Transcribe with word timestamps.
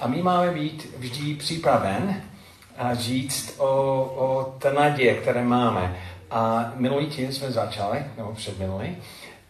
A 0.00 0.06
my 0.06 0.22
máme 0.22 0.50
být 0.50 0.94
vždy 0.98 1.34
připraven 1.34 2.22
a 2.78 2.94
říct 2.94 3.54
o, 3.58 3.66
o 4.16 4.54
té 4.58 4.72
naděje, 4.72 5.14
které 5.14 5.44
máme. 5.44 5.96
A 6.30 6.72
minulý 6.74 7.06
týden 7.06 7.32
jsme 7.32 7.50
začali, 7.50 8.04
nebo 8.16 8.32
předminulý, 8.32 8.96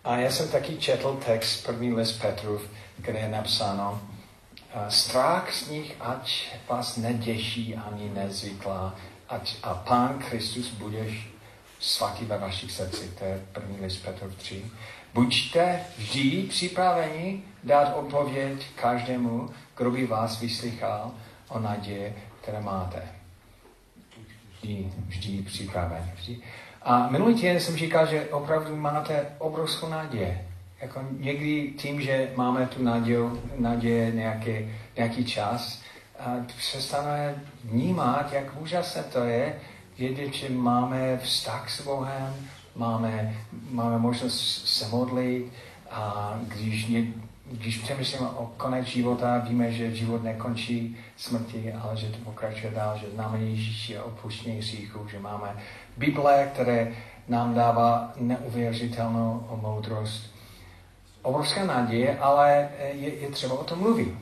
a 0.04 0.16
já 0.16 0.30
jsem 0.30 0.48
taky 0.48 0.76
četl 0.76 1.20
text 1.26 1.66
první 1.66 1.92
list 1.92 2.12
Petrův, 2.12 2.62
kde 2.96 3.18
je 3.18 3.28
napsáno, 3.28 4.00
strach 4.88 5.52
z 5.52 5.68
nich, 5.68 5.96
ať 6.00 6.48
vás 6.68 6.96
neděší 6.96 7.76
ani 7.76 8.10
nezvyklá, 8.14 8.94
ať 9.28 9.56
a 9.62 9.74
Pán 9.74 10.18
Kristus 10.18 10.68
budeš 10.70 11.28
svatý 11.80 12.24
ve 12.24 12.38
vašich 12.38 12.72
srdcích. 12.72 13.10
To 13.18 13.24
je 13.24 13.46
první 13.52 13.80
list 13.80 13.96
Petrov 13.96 14.34
3. 14.34 14.64
Buďte 15.14 15.80
vždy 15.98 16.42
připraveni 16.42 17.42
dát 17.64 17.96
odpověď 17.96 18.66
každému, 18.74 19.50
kdo 19.80 19.90
by 19.90 20.06
vás 20.06 20.40
vyslychal 20.40 21.10
o 21.48 21.58
naděje, 21.58 22.14
které 22.40 22.60
máte. 22.60 23.02
Vždy, 24.52 24.92
vždy 25.08 25.42
připraveni. 25.42 26.12
Vždy. 26.16 26.38
A 26.82 27.08
minulý 27.08 27.34
týden 27.34 27.60
jsem 27.60 27.76
říkal, 27.76 28.06
že 28.06 28.24
opravdu 28.24 28.76
máte 28.76 29.26
obrovskou 29.38 29.88
naděje. 29.88 30.46
Jako 30.80 31.04
někdy 31.18 31.72
tím, 31.78 32.00
že 32.00 32.32
máme 32.36 32.66
tu 32.66 32.82
naděje, 32.82 33.20
naděje 33.56 34.12
nějaký, 34.12 34.52
nějaký 34.96 35.24
čas, 35.24 35.82
a 36.18 36.36
přestaneme 36.56 37.34
vnímat, 37.64 38.32
jak 38.32 38.60
úžasné 38.60 39.02
to 39.02 39.24
je, 39.24 39.60
vědět, 39.98 40.34
že 40.34 40.48
máme 40.48 41.18
vztah 41.18 41.70
s 41.70 41.84
Bohem, 41.84 42.34
máme, 42.76 43.36
máme 43.70 43.98
možnost 43.98 44.66
se 44.66 44.88
modlit 44.88 45.52
a 45.90 46.34
když, 46.48 46.86
když 47.50 47.78
přemýšlíme 47.78 48.28
o 48.28 48.50
konec 48.56 48.86
života, 48.86 49.38
víme, 49.38 49.72
že 49.72 49.96
život 49.96 50.22
nekončí 50.22 50.96
smrti, 51.16 51.72
ale 51.72 51.96
že 51.96 52.06
to 52.06 52.18
pokračuje 52.24 52.72
dál, 52.72 52.98
že 52.98 53.06
známe 53.14 53.38
Ježíši 53.38 53.98
a 53.98 54.04
opuštění 54.04 54.58
hříchů, 54.58 55.08
že 55.08 55.18
máme 55.18 55.56
Bible, 55.96 56.50
které 56.54 56.92
nám 57.28 57.54
dává 57.54 58.12
neuvěřitelnou 58.16 59.58
moudrost. 59.62 60.34
Obrovská 61.22 61.64
naděje, 61.64 62.18
ale 62.18 62.68
je, 62.92 63.14
je 63.14 63.28
třeba 63.28 63.54
o 63.54 63.64
tom 63.64 63.78
mluvit. 63.78 64.14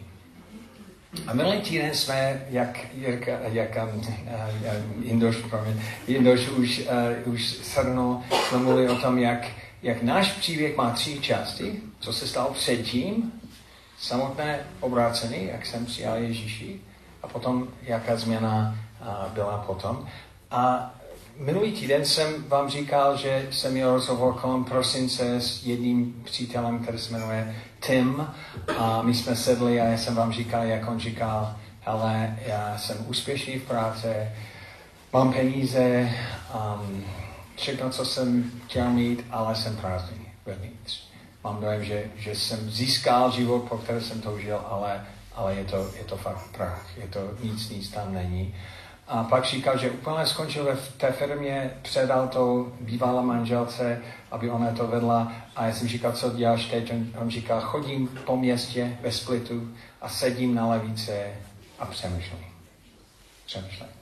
A 1.26 1.34
minulý 1.34 1.60
týden 1.60 1.94
jsme, 1.94 2.46
jak, 2.50 2.94
Jirka, 2.94 3.32
jak 3.52 3.78
um, 3.94 3.98
uh, 3.98 4.04
Indoš, 5.02 5.36
promiň, 5.36 5.80
Indoš 6.06 6.48
už, 6.48 6.82
uh, 7.26 7.32
už 7.32 7.56
shrnul, 7.56 8.22
jsme 8.48 8.58
mluvili 8.58 8.88
o 8.88 8.96
tom, 8.96 9.18
jak, 9.18 9.46
jak 9.82 10.02
náš 10.02 10.32
příběh 10.32 10.76
má 10.76 10.90
tři 10.90 11.20
části. 11.20 11.80
Co 12.00 12.12
se 12.12 12.28
stalo 12.28 12.54
předtím, 12.54 13.32
samotné 13.98 14.60
obrácení, 14.80 15.46
jak 15.46 15.66
jsem 15.66 15.86
přijal 15.86 16.16
Ježíši, 16.16 16.80
a 17.22 17.28
potom 17.28 17.68
jaká 17.82 18.16
změna 18.16 18.78
byla 19.34 19.58
potom. 19.58 20.08
A 20.50 20.94
minulý 21.38 21.72
týden 21.72 22.04
jsem 22.04 22.44
vám 22.48 22.68
říkal, 22.68 23.16
že 23.16 23.48
jsem 23.50 23.72
měl 23.72 23.94
rozhovor 23.94 24.34
kolem 24.34 24.64
prosince 24.64 25.40
s 25.40 25.66
jedním 25.66 26.22
přítelem, 26.24 26.78
který 26.78 26.98
se 26.98 27.12
jmenuje 27.12 27.56
Tim 27.80 28.26
a 28.78 29.02
my 29.02 29.14
jsme 29.14 29.36
sedli 29.36 29.80
a 29.80 29.84
já 29.84 29.98
jsem 29.98 30.14
vám 30.14 30.32
říkal, 30.32 30.64
jak 30.64 30.88
on 30.88 31.00
říkal, 31.00 31.56
ale 31.86 32.38
já 32.46 32.78
jsem 32.78 32.96
úspěšný 33.08 33.58
v 33.58 33.68
práci, 33.68 34.08
mám 35.12 35.32
peníze, 35.32 36.10
um, 36.54 37.04
všechno, 37.58 37.90
co 37.90 38.04
jsem 38.04 38.50
chtěl 38.66 38.90
mít, 38.90 39.24
ale 39.30 39.56
jsem 39.56 39.76
prázdný 39.76 40.26
vevnitř. 40.46 41.08
Mám 41.44 41.60
dojem, 41.60 41.84
že, 41.84 42.04
že 42.16 42.34
jsem 42.34 42.70
získal 42.70 43.30
život, 43.30 43.68
po 43.68 43.78
které 43.78 44.00
jsem 44.00 44.20
toužil, 44.20 44.60
ale, 44.68 45.06
ale 45.34 45.54
je, 45.54 45.64
to, 45.64 45.90
je 45.98 46.04
to 46.04 46.16
fakt 46.16 46.56
prach. 46.56 46.86
Je 46.96 47.08
to 47.08 47.20
nic, 47.42 47.70
nic 47.70 47.90
tam 47.90 48.14
není. 48.14 48.54
A 49.08 49.24
pak 49.24 49.44
říkal, 49.44 49.78
že 49.78 49.90
úplně 49.90 50.26
skončil 50.26 50.76
v 50.76 50.96
té 50.96 51.12
firmě, 51.12 51.70
předal 51.82 52.28
to 52.28 52.72
bývalá 52.80 53.22
manželce, 53.22 54.02
aby 54.30 54.50
ona 54.50 54.72
to 54.72 54.86
vedla. 54.86 55.32
A 55.56 55.66
já 55.66 55.74
jsem 55.74 55.88
říkal, 55.88 56.12
co 56.12 56.30
děláš 56.30 56.64
teď? 56.64 56.92
On, 56.92 57.06
on 57.16 57.30
říkal, 57.30 57.60
chodím 57.60 58.08
po 58.08 58.36
městě 58.36 58.98
ve 59.02 59.12
splitu 59.12 59.68
a 60.00 60.08
sedím 60.08 60.54
na 60.54 60.66
levice 60.66 61.32
a 61.78 61.86
přemýšlím. 61.86 62.46
Přemýšlím. 63.46 63.97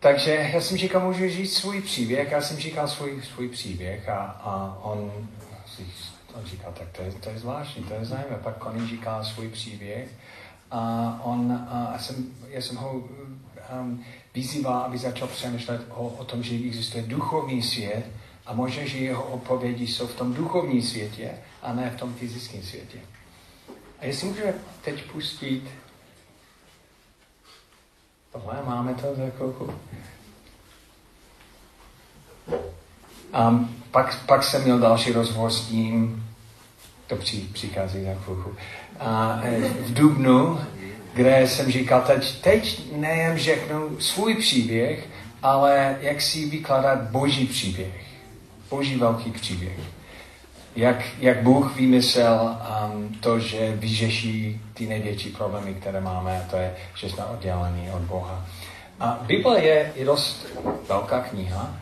Takže 0.00 0.50
já 0.52 0.60
jsem 0.60 0.76
říkal, 0.76 1.06
můžu 1.06 1.28
říct 1.28 1.56
svůj 1.56 1.80
příběh. 1.80 2.30
Já 2.30 2.40
jsem 2.40 2.56
říkal 2.56 2.88
svůj, 2.88 3.22
svůj 3.22 3.48
příběh 3.48 4.08
a, 4.08 4.16
a 4.16 4.78
on, 4.82 5.12
on 6.34 6.44
říkal, 6.44 6.72
tak 6.78 6.88
to 6.96 7.02
je, 7.02 7.12
to 7.12 7.30
je 7.30 7.38
zvláštní, 7.38 7.84
to 7.84 7.94
je 7.94 8.04
zajímavé. 8.04 8.42
Pak 8.42 8.66
on 8.66 8.88
říkal 8.88 9.24
svůj 9.24 9.48
příběh 9.48 10.08
a 10.70 11.20
on, 11.24 11.52
a 11.70 11.98
jsem, 11.98 12.26
já 12.48 12.60
jsem 12.60 12.76
ho 12.76 12.92
um, 13.80 14.04
vyzývá, 14.34 14.80
aby 14.80 14.98
začal 14.98 15.28
přemýšlet 15.28 15.80
o, 15.90 16.06
o 16.08 16.24
tom, 16.24 16.42
že 16.42 16.54
existuje 16.54 17.04
duchovní 17.06 17.62
svět 17.62 18.04
a 18.46 18.54
možná, 18.54 18.84
že 18.84 18.98
jeho 18.98 19.22
odpovědi 19.22 19.86
jsou 19.86 20.06
v 20.06 20.14
tom 20.14 20.34
duchovním 20.34 20.82
světě 20.82 21.30
a 21.62 21.72
ne 21.72 21.90
v 21.90 22.00
tom 22.00 22.14
fyzickém 22.14 22.62
světě. 22.62 22.98
A 23.98 24.06
jestli 24.06 24.28
můžeme 24.28 24.54
teď 24.84 25.04
pustit 25.12 25.62
tohle, 28.32 28.54
máme 28.66 28.94
to 28.94 29.14
za 29.14 29.22
chvilku. 29.36 29.74
A 33.32 33.64
pak, 33.90 34.24
pak 34.26 34.44
jsem 34.44 34.62
měl 34.62 34.78
další 34.78 35.12
rozhovor 35.12 35.50
s 35.50 35.66
tím, 35.66 36.26
to 37.06 37.16
při, 37.16 37.48
přichází 37.52 38.04
za 38.04 38.14
chvilku. 38.14 38.56
A 39.00 39.40
e, 39.42 39.60
v 39.60 39.94
Dubnu 39.94 40.58
kde 41.14 41.48
jsem 41.48 41.70
říkal, 41.70 42.02
teď, 42.06 42.40
teď 42.40 42.92
nejen 42.96 43.38
řeknu 43.38 44.00
svůj 44.00 44.34
příběh, 44.34 45.08
ale 45.42 45.96
jak 46.00 46.20
si 46.20 46.46
vykládat 46.50 47.02
boží 47.02 47.46
příběh. 47.46 48.04
Boží 48.70 48.96
velký 48.96 49.30
příběh. 49.30 49.78
Jak, 50.76 50.96
jak 51.18 51.42
Bůh 51.42 51.76
vymyslel 51.76 52.56
um, 52.92 53.14
to, 53.20 53.38
že 53.38 53.76
vyřeší 53.76 54.60
ty 54.74 54.86
největší 54.86 55.28
problémy, 55.30 55.74
které 55.74 56.00
máme, 56.00 56.40
a 56.40 56.50
to 56.50 56.56
je, 56.56 56.74
že 56.94 57.08
jsme 57.08 57.24
oddělení 57.24 57.90
od 57.90 58.02
Boha. 58.02 58.44
A 59.00 59.18
Bible 59.22 59.60
je, 59.60 59.92
je 59.96 60.04
dost 60.04 60.46
velká 60.88 61.20
kniha, 61.20 61.76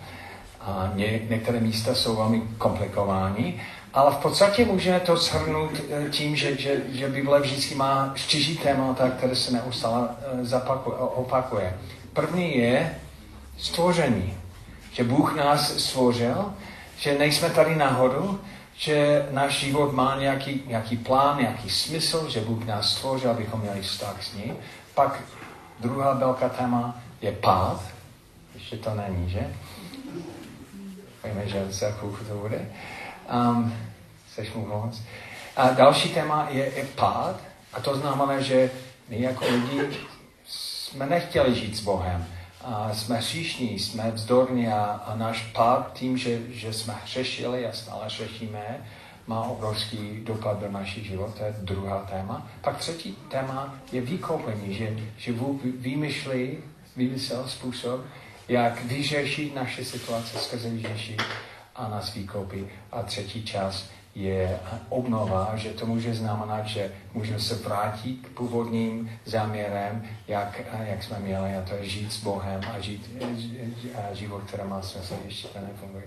a 0.61 0.91
ně, 0.95 1.21
některé 1.29 1.61
místa 1.61 1.95
jsou 1.95 2.17
velmi 2.17 2.43
komplikované, 2.59 3.53
ale 3.95 4.13
v 4.13 4.17
podstatě 4.17 4.65
můžeme 4.65 5.01
to 5.01 5.17
shrnout 5.17 5.71
eh, 5.91 6.11
tím, 6.11 6.37
že, 6.37 6.57
že, 6.57 6.83
že 6.93 7.09
Bible 7.09 7.41
vždycky 7.41 7.75
má 7.75 8.13
čtyři 8.15 8.57
témata, 8.57 9.11
které 9.11 9.37
se 9.37 9.53
neustále 9.53 10.09
eh, 10.43 10.57
opakuje. 10.99 11.79
První 12.13 12.59
je 12.59 12.99
stvoření. 13.59 14.35
Že 14.93 15.05
Bůh 15.05 15.37
nás 15.37 15.79
stvořil, 15.79 16.53
že 16.99 17.19
nejsme 17.19 17.51
tady 17.51 17.77
náhodou, 17.77 18.39
že 18.79 19.27
náš 19.31 19.59
život 19.59 19.93
má 19.93 20.17
nějaký, 20.19 20.63
nějaký 20.67 20.97
plán, 20.97 21.39
nějaký 21.39 21.71
smysl, 21.71 22.31
že 22.31 22.41
Bůh 22.41 22.65
nás 22.65 22.93
stvořil, 22.93 23.31
abychom 23.31 23.61
měli 23.61 23.83
vztah 23.83 24.23
s 24.23 24.35
ním. 24.35 24.57
Pak 24.95 25.21
druhá 25.81 26.15
velká 26.15 26.49
téma 26.49 27.01
je 27.23 27.33
pád. 27.33 27.83
Ještě 28.55 28.77
to 28.77 28.95
není, 28.95 29.31
že? 29.31 29.55
Víme, 31.25 31.49
že 31.49 31.67
chvilku 31.91 32.25
to 32.25 32.35
bude. 32.35 32.71
Um, 33.33 33.77
chceš 34.33 34.53
mu 34.53 34.65
pomoct? 34.65 35.03
A 35.57 35.71
další 35.71 36.09
téma 36.09 36.47
je, 36.51 36.73
je 36.77 36.85
pád. 36.85 37.37
A 37.73 37.81
to 37.81 37.97
znamená, 37.97 38.41
že 38.41 38.71
my 39.09 39.23
jako 39.23 39.45
lidi 39.45 39.89
jsme 40.47 41.07
nechtěli 41.07 41.55
žít 41.55 41.77
s 41.77 41.81
Bohem. 41.81 42.27
A 42.71 42.95
jsme 42.95 43.17
hříšní, 43.17 43.79
jsme 43.79 44.11
vzdorní 44.11 44.69
a, 44.69 44.85
a 44.85 45.17
náš 45.17 45.43
pád 45.43 45.93
tím, 45.93 46.19
že, 46.19 46.41
že 46.49 46.73
jsme 46.73 46.95
hřešili 47.05 47.67
a 47.67 47.73
stále 47.73 48.05
hřešíme, 48.05 48.87
má 49.27 49.43
obrovský 49.43 50.21
dopad 50.25 50.61
do 50.61 50.71
našich 50.71 51.07
život. 51.07 51.35
To 51.39 51.45
je 51.45 51.55
druhá 51.59 52.01
téma. 52.01 52.49
Pak 52.61 52.77
třetí 52.77 53.17
téma 53.31 53.75
je 53.93 54.01
vykoupení, 54.01 54.75
že, 54.75 54.97
že 55.17 55.33
Bůh 55.33 55.65
vymyšlí, 55.65 56.59
vymyslel 56.97 57.49
způsob, 57.49 58.01
jak 58.49 58.85
vyřešit 58.85 59.55
naše 59.55 59.85
situace 59.85 60.39
skrze 60.39 60.69
Ježíši 60.69 61.17
a 61.77 61.89
nás 61.89 62.15
vykoupí. 62.15 62.67
A 62.93 63.03
třetí 63.03 63.45
část 63.45 63.91
je 64.19 64.61
obnova, 64.89 65.57
že 65.57 65.71
to 65.71 65.87
může 65.87 66.15
znamenat, 66.15 66.67
že 66.67 66.93
můžeme 67.15 67.41
se 67.41 67.55
vrátit 67.55 68.27
k 68.27 68.29
původním 68.29 69.11
záměrem, 69.25 70.03
jak, 70.29 70.61
jak 70.81 71.03
jsme 71.03 71.19
měli, 71.19 71.57
a 71.57 71.63
to 71.63 71.75
je 71.75 71.89
žít 71.89 72.13
s 72.13 72.23
Bohem 72.23 72.61
a 72.75 72.81
žít 72.81 73.11
a 73.95 74.15
život, 74.15 74.43
který 74.47 74.69
má 74.69 74.83
smysl, 74.83 75.15
ještě 75.25 75.49
to 75.49 75.59
nefunguje. 75.61 76.05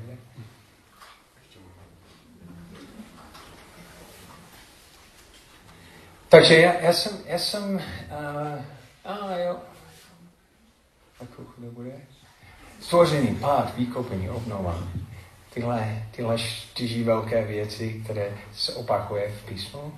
Takže 6.29 6.57
já, 6.57 6.73
já 6.73 6.93
jsem, 6.93 7.17
já 7.25 7.39
jsem, 7.39 7.75
uh, 7.75 9.39
jo, 9.45 9.57
tak 11.19 11.29
bude. 11.57 11.91
Stvoření, 12.79 13.35
pád, 13.35 13.77
výkoupení, 13.77 14.29
obnova 14.29 14.83
tyhle, 15.53 16.03
tyhle 16.11 16.37
čtyři 16.37 17.03
velké 17.03 17.45
věci, 17.45 18.01
které 18.03 18.29
se 18.53 18.73
opakuje 18.73 19.31
v 19.31 19.45
písmu. 19.45 19.93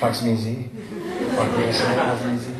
Pak 0.00 0.14
zmizí, 0.14 0.70
pak 1.36 1.74
se 1.74 2.00
a 2.00 2.16
zmizí. 2.16 2.54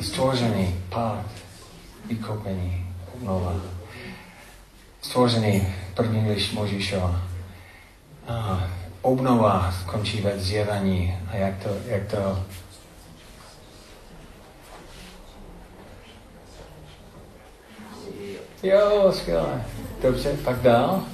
Stvořený, 0.00 0.80
pád, 0.88 1.26
vykopení, 2.04 2.86
obnova. 3.14 3.60
Stvořený, 5.00 5.66
první 5.94 6.30
liš 6.30 6.52
Možíšova. 6.52 7.22
A 8.28 8.68
obnova 9.02 9.74
končí 9.86 10.20
ve 10.20 10.38
zjevení. 10.38 11.18
A 11.30 11.36
jak 11.36 11.62
to, 11.62 11.68
jak 11.86 12.06
to 12.10 12.44
Jo, 18.62 19.12
skvělé. 19.12 19.64
Dobře, 20.02 20.36
pak 20.44 20.60
dál. 20.60 21.04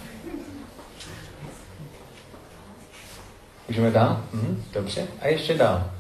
Můžeme 3.69 3.91
dál? 3.91 4.25
Mhm, 4.33 4.65
dobře. 4.73 5.07
A 5.21 5.27
ještě 5.27 5.55
dál. 5.55 5.91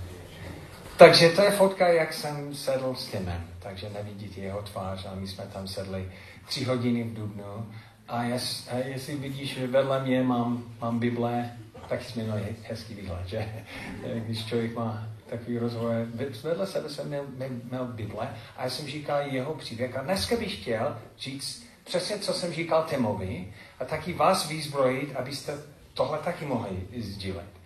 Takže 0.96 1.28
to 1.28 1.42
je 1.42 1.50
fotka, 1.50 1.88
jak 1.88 2.12
jsem 2.12 2.54
sedl 2.54 2.94
s 2.94 3.06
Timem. 3.06 3.44
Takže 3.58 3.90
nevidíte 3.90 4.40
jeho 4.40 4.62
tvář, 4.62 5.06
ale 5.06 5.16
my 5.16 5.26
jsme 5.26 5.44
tam 5.52 5.68
sedli 5.68 6.12
tři 6.48 6.64
hodiny 6.64 7.02
v 7.02 7.14
Dubnu. 7.14 7.66
A, 8.08 8.22
jes, 8.22 8.68
a 8.70 8.76
jestli 8.76 9.16
vidíš, 9.16 9.54
že 9.54 9.66
vedle 9.66 10.02
mě 10.02 10.22
mám, 10.22 10.64
mám 10.80 10.98
Bible, 10.98 11.50
taky 11.88 12.04
jsme 12.04 12.22
měli 12.22 12.56
hezký 12.68 12.94
výhled, 12.94 13.26
že? 13.26 13.48
Když 14.14 14.46
člověk 14.46 14.74
má 14.74 15.08
takový 15.30 15.58
rozhovor, 15.58 16.06
vedle 16.42 16.66
sebe 16.66 16.88
jsem 16.88 17.08
měl, 17.08 17.24
měl, 17.70 17.86
Bible 17.86 18.28
a 18.56 18.64
já 18.64 18.70
jsem 18.70 18.86
říkal 18.86 19.20
jeho 19.26 19.54
příběh 19.54 19.96
a 19.96 20.02
dneska 20.02 20.36
bych 20.36 20.60
chtěl 20.60 20.98
říct 21.18 21.66
přesně, 21.84 22.18
co 22.18 22.32
jsem 22.32 22.52
říkal 22.52 22.84
Timovi 22.88 23.54
a 23.78 23.84
taky 23.84 24.12
vás 24.12 24.48
vyzbrojit, 24.48 25.16
abyste 25.16 25.58
tohle 25.94 26.18
taky 26.18 26.44
mohli 26.44 26.76
sdílet. 26.98 27.58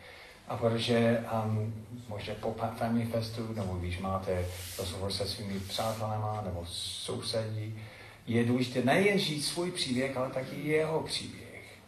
A 0.48 0.56
protože 0.56 1.24
um, 1.44 1.74
možná 2.08 2.34
po 2.40 2.56
Family 2.76 3.06
Festu, 3.06 3.52
nebo 3.52 3.74
když 3.74 3.98
máte 3.98 4.46
rozhovor 4.78 5.12
se 5.12 5.26
svými 5.26 5.60
přátelema 5.60 6.42
nebo 6.44 6.64
sousedí, 6.66 7.78
je 8.26 8.44
důležité 8.44 8.82
nejen 8.82 9.18
žít 9.18 9.42
svůj 9.42 9.70
příběh, 9.70 10.16
ale 10.16 10.30
taky 10.30 10.68
jeho 10.68 11.00
příběh. 11.00 11.78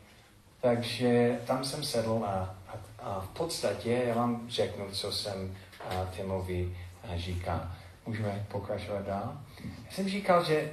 Takže 0.60 1.40
tam 1.46 1.64
jsem 1.64 1.84
sedl 1.84 2.24
a 2.24 2.53
podstatě 3.34 4.02
já 4.06 4.14
vám 4.14 4.46
řeknu, 4.48 4.90
co 4.90 5.12
jsem 5.12 5.56
a, 5.80 6.04
Timovi 6.04 6.76
a, 7.02 7.18
říkal. 7.18 7.68
Můžeme 8.06 8.46
pokračovat 8.48 9.06
dál. 9.06 9.38
Já 9.86 9.92
jsem 9.92 10.08
říkal, 10.08 10.44
že, 10.44 10.72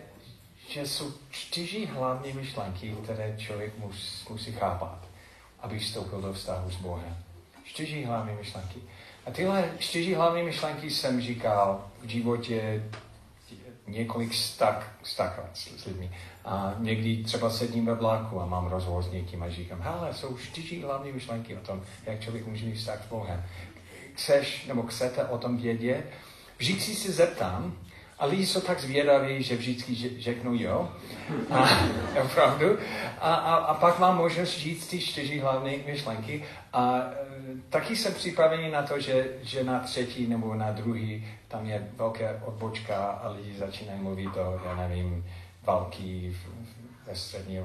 že 0.70 0.88
jsou 0.88 1.14
čtyři 1.30 1.86
hlavní 1.86 2.34
myšlenky, 2.34 2.96
které 3.04 3.36
člověk 3.38 3.78
mus, 3.78 4.28
musí 4.30 4.52
chápat, 4.52 5.08
aby 5.60 5.80
vstoupil 5.80 6.22
do 6.22 6.34
vztahu 6.34 6.72
s 6.72 6.76
Bohem. 6.76 7.18
Čtyři 7.64 8.04
hlavní 8.04 8.36
myšlenky. 8.36 8.80
A 9.26 9.32
tyhle 9.32 9.72
čtyři 9.80 10.14
hlavní 10.14 10.44
myšlenky 10.44 10.90
jsem 10.90 11.22
říkal 11.22 11.92
v 12.02 12.08
životě 12.08 12.84
několik 13.88 14.34
stak, 14.34 14.92
stakrát 15.04 15.50
s 15.54 15.86
lidmi. 15.86 16.12
A 16.46 16.74
někdy 16.78 17.24
třeba 17.24 17.50
sedím 17.50 17.86
ve 17.86 17.96
vláku 17.96 18.42
a 18.42 18.46
mám 18.46 18.68
rozhovor 18.68 19.04
s 19.04 19.12
někým 19.12 19.44
a 19.44 19.50
říkám, 19.50 19.82
hele, 19.82 20.14
jsou 20.14 20.38
čtyři 20.38 20.82
hlavní 20.82 21.12
myšlenky 21.12 21.56
o 21.56 21.60
tom, 21.60 21.82
jak 22.06 22.20
člověk 22.20 22.48
může 22.48 22.66
mít 22.66 22.76
vztah 22.76 23.04
s 23.04 23.10
Bohem. 23.10 23.44
Chceš 24.14 24.66
nebo 24.66 24.84
chcete 24.84 25.26
o 25.26 25.38
tom 25.38 25.58
vědět? 25.58 26.06
Vždycky 26.58 26.96
si 26.96 27.12
zeptám, 27.12 27.76
a 28.22 28.26
lidi 28.26 28.46
jsou 28.46 28.62
tak 28.62 28.80
zvědaví, 28.80 29.44
že 29.44 29.56
vždycky 29.56 29.96
řeknou 30.20 30.54
jo. 30.54 30.90
A, 31.50 31.70
opravdu. 32.24 32.78
A, 33.20 33.34
a, 33.34 33.56
a 33.56 33.74
pak 33.74 34.00
mám 34.00 34.18
možnost 34.18 34.58
říct 34.58 34.88
ty 34.88 35.00
čtyři 35.00 35.40
hlavní 35.40 35.84
myšlenky. 35.86 36.44
A 36.74 36.98
e, 36.98 37.16
taky 37.70 37.96
jsem 37.96 38.14
připravený 38.14 38.72
na 38.72 38.84
to, 38.84 39.00
že, 39.00 39.28
že 39.42 39.64
na 39.64 39.80
třetí 39.80 40.28
nebo 40.28 40.56
na 40.56 40.72
druhý 40.72 41.28
tam 41.48 41.66
je 41.66 41.90
velká 41.96 42.26
odbočka 42.46 43.06
a 43.06 43.30
lidi 43.30 43.54
začínají 43.58 44.00
mluvit 44.02 44.38
o, 44.38 44.62
já 44.66 44.76
nevím, 44.76 45.26
války 45.64 46.36
ve 47.08 47.16
střední, 47.16 47.60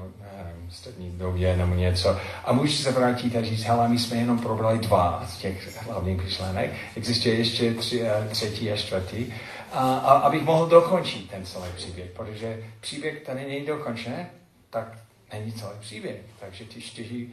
střední 0.69 1.11
době 1.11 1.57
nebo 1.57 1.75
něco. 1.75 2.17
A 2.45 2.53
můžeš 2.53 2.79
se 2.79 2.91
vrátit 2.91 3.35
a 3.35 3.41
říct, 3.41 3.63
hele, 3.63 3.89
my 3.89 3.99
jsme 3.99 4.17
jenom 4.17 4.39
probrali 4.39 4.79
dva 4.79 5.25
z 5.27 5.37
těch 5.37 5.81
hlavních 5.81 6.23
myšlenek. 6.23 6.73
Existuje 6.95 7.35
ještě 7.35 7.73
tři, 7.73 8.01
e, 8.01 8.27
třetí 8.29 8.71
a 8.71 8.75
čtvrtý 8.75 9.33
a, 9.71 9.97
a 9.97 10.11
abych 10.11 10.43
mohl 10.43 10.67
dokončit 10.67 11.29
ten 11.29 11.45
celý 11.45 11.71
příběh, 11.75 12.11
protože 12.11 12.63
příběh, 12.79 13.21
který 13.21 13.45
není 13.47 13.65
dokončený, 13.65 14.25
tak 14.69 14.97
není 15.33 15.51
celý 15.51 15.79
příběh. 15.79 16.21
Takže 16.39 16.65
ty 16.65 16.81
čtyři 16.81 17.29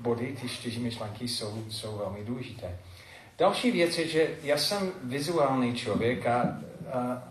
body, 0.00 0.36
ty 0.40 0.48
čtyři 0.48 0.80
myšlenky 0.80 1.28
jsou, 1.28 1.64
jsou 1.70 1.96
velmi 1.96 2.24
důležité. 2.24 2.78
Další 3.38 3.70
věc 3.70 3.98
je, 3.98 4.08
že 4.08 4.28
já 4.42 4.56
jsem 4.56 4.92
vizuální 5.04 5.74
člověk 5.74 6.26
a, 6.26 6.40
a, 6.92 7.22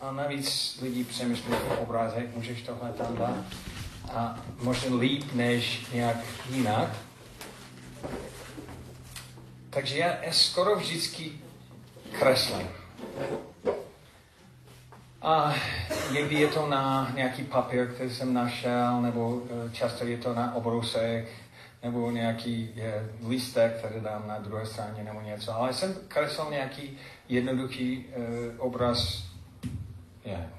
a 0.00 0.12
navíc 0.12 0.78
lidi 0.82 1.04
přemýšlí 1.04 1.52
o 1.52 1.80
obrázek, 1.80 2.36
můžeš 2.36 2.62
tohle 2.62 2.92
tam 2.92 3.16
dát 3.16 3.44
a 4.12 4.38
možná 4.62 4.96
líp 4.96 5.32
než 5.34 5.86
nějak 5.92 6.16
jinak. 6.50 6.88
Takže 9.70 9.98
já, 9.98 10.16
skoro 10.30 10.76
vždycky 10.76 11.32
kreslím. 12.18 12.68
A 15.22 15.54
někdy 16.12 16.34
je 16.34 16.48
to 16.48 16.66
na 16.66 17.12
nějaký 17.14 17.42
papír, 17.42 17.86
který 17.86 18.10
jsem 18.10 18.34
našel, 18.34 19.02
nebo 19.02 19.42
eh, 19.66 19.70
často 19.72 20.04
je 20.04 20.18
to 20.18 20.34
na 20.34 20.54
obrusek, 20.54 21.28
nebo 21.82 22.10
nějaký 22.10 22.70
je, 22.74 23.10
listek, 23.26 23.78
který 23.78 24.00
dám 24.00 24.28
na 24.28 24.38
druhé 24.38 24.66
straně, 24.66 25.04
nebo 25.04 25.20
něco. 25.20 25.54
Ale 25.54 25.74
jsem 25.74 25.94
kreslil 26.08 26.50
nějaký 26.50 26.98
jednoduchý 27.28 28.04
uh, 28.06 28.24
obraz, 28.58 29.27
je, 30.28 30.50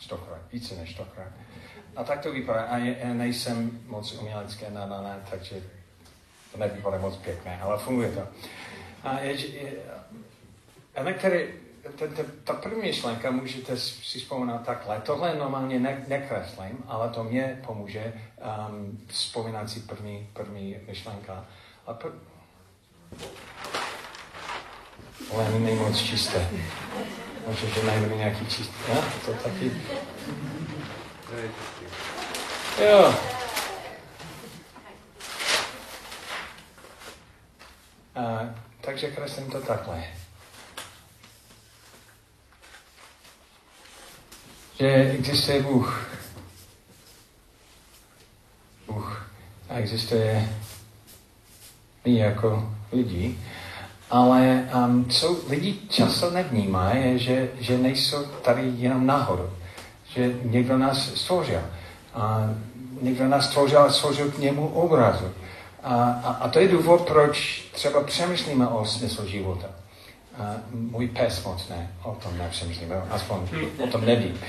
stokrát, 0.00 0.40
více 0.52 0.74
než 0.76 0.94
stokrát. 0.94 1.32
A 1.96 2.04
tak 2.04 2.20
to 2.20 2.32
vypadá. 2.32 2.62
A 2.62 2.76
je, 2.76 3.14
nejsem 3.14 3.80
moc 3.86 4.12
umělecké 4.12 4.70
nadané, 4.70 5.22
takže 5.30 5.62
to 6.52 6.58
nevypadá 6.58 6.98
moc 6.98 7.16
pěkné, 7.16 7.60
ale 7.60 7.78
funguje 7.78 8.10
to. 8.10 8.28
A, 9.02 9.18
je, 9.18 9.32
je, 9.32 9.72
a 10.94 11.02
některé 11.02 11.46
ta, 11.98 12.06
ta, 12.06 12.22
ta 12.44 12.52
první 12.54 12.82
myšlenka 12.82 13.30
můžete 13.30 13.76
si 13.76 14.18
vzpomínat 14.18 14.66
takhle. 14.66 15.00
Tohle 15.00 15.34
normálně 15.34 15.78
ne, 15.80 16.04
nekreslím, 16.08 16.84
ale 16.86 17.08
to 17.08 17.24
mě 17.24 17.60
pomůže 17.66 18.12
um, 18.68 18.98
vzpomínat 19.06 19.70
si 19.70 19.80
první, 19.80 20.28
první 20.32 20.76
myšlenka. 20.86 21.44
A 21.86 21.94
pr... 21.94 22.08
Ale 25.34 25.50
není 25.50 25.78
moc 25.78 25.98
čisté. 25.98 26.48
Možná, 27.46 27.68
že 27.74 27.82
najdeme 27.86 28.16
nějaký 28.16 28.46
čisté. 28.46 28.74
Ja? 28.88 29.04
To 29.26 29.32
taky... 29.32 29.72
Jo. 32.90 33.14
A, 38.14 38.54
takže 38.80 39.10
kreslím 39.10 39.50
to 39.50 39.60
takhle. 39.60 40.04
že 44.78 45.12
existuje 45.18 45.62
Bůh. 45.62 46.08
Bůh. 48.86 49.30
A 49.68 49.74
existuje 49.74 50.48
my 52.04 52.18
jako 52.18 52.74
lidi. 52.92 53.38
Ale 54.10 54.68
um, 54.74 55.04
co 55.04 55.36
lidi 55.48 55.78
často 55.88 56.30
nevnímají, 56.30 57.04
je, 57.04 57.18
že, 57.18 57.48
že 57.60 57.78
nejsou 57.78 58.24
tady 58.24 58.72
jenom 58.76 59.06
náhodou. 59.06 59.50
Že 60.14 60.34
někdo 60.42 60.78
nás 60.78 61.14
stvořil. 61.14 61.60
A 62.14 62.50
někdo 63.02 63.28
nás 63.28 63.50
stvořil 63.50 63.78
a 63.78 63.92
stvořil 63.92 64.30
k 64.30 64.38
němu 64.38 64.68
obrazu. 64.68 65.30
A, 65.82 65.94
a, 66.24 66.32
a 66.40 66.48
to 66.48 66.58
je 66.58 66.68
důvod, 66.68 67.00
proč 67.00 67.68
třeba 67.72 68.02
přemýšlíme 68.02 68.68
o 68.68 68.84
smyslu 68.84 69.26
života. 69.26 69.66
A 70.38 70.54
můj 70.72 71.08
pes 71.08 71.44
moc 71.44 71.68
ne, 71.68 71.90
o 72.02 72.12
tom 72.12 72.38
nepřemýšlím, 72.38 72.92
aspoň 73.10 73.38
o 73.84 73.86
tom 73.86 74.04
nevím. 74.04 74.40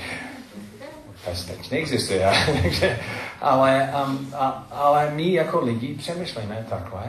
Pes 1.24 1.44
teď 1.44 1.70
neexistuje, 1.70 2.26
ale, 3.40 3.94
um, 4.06 4.34
a, 4.34 4.66
ale 4.70 5.10
my 5.10 5.32
jako 5.32 5.60
lidi 5.60 5.94
přemýšlíme 5.94 6.66
takhle, 6.68 7.02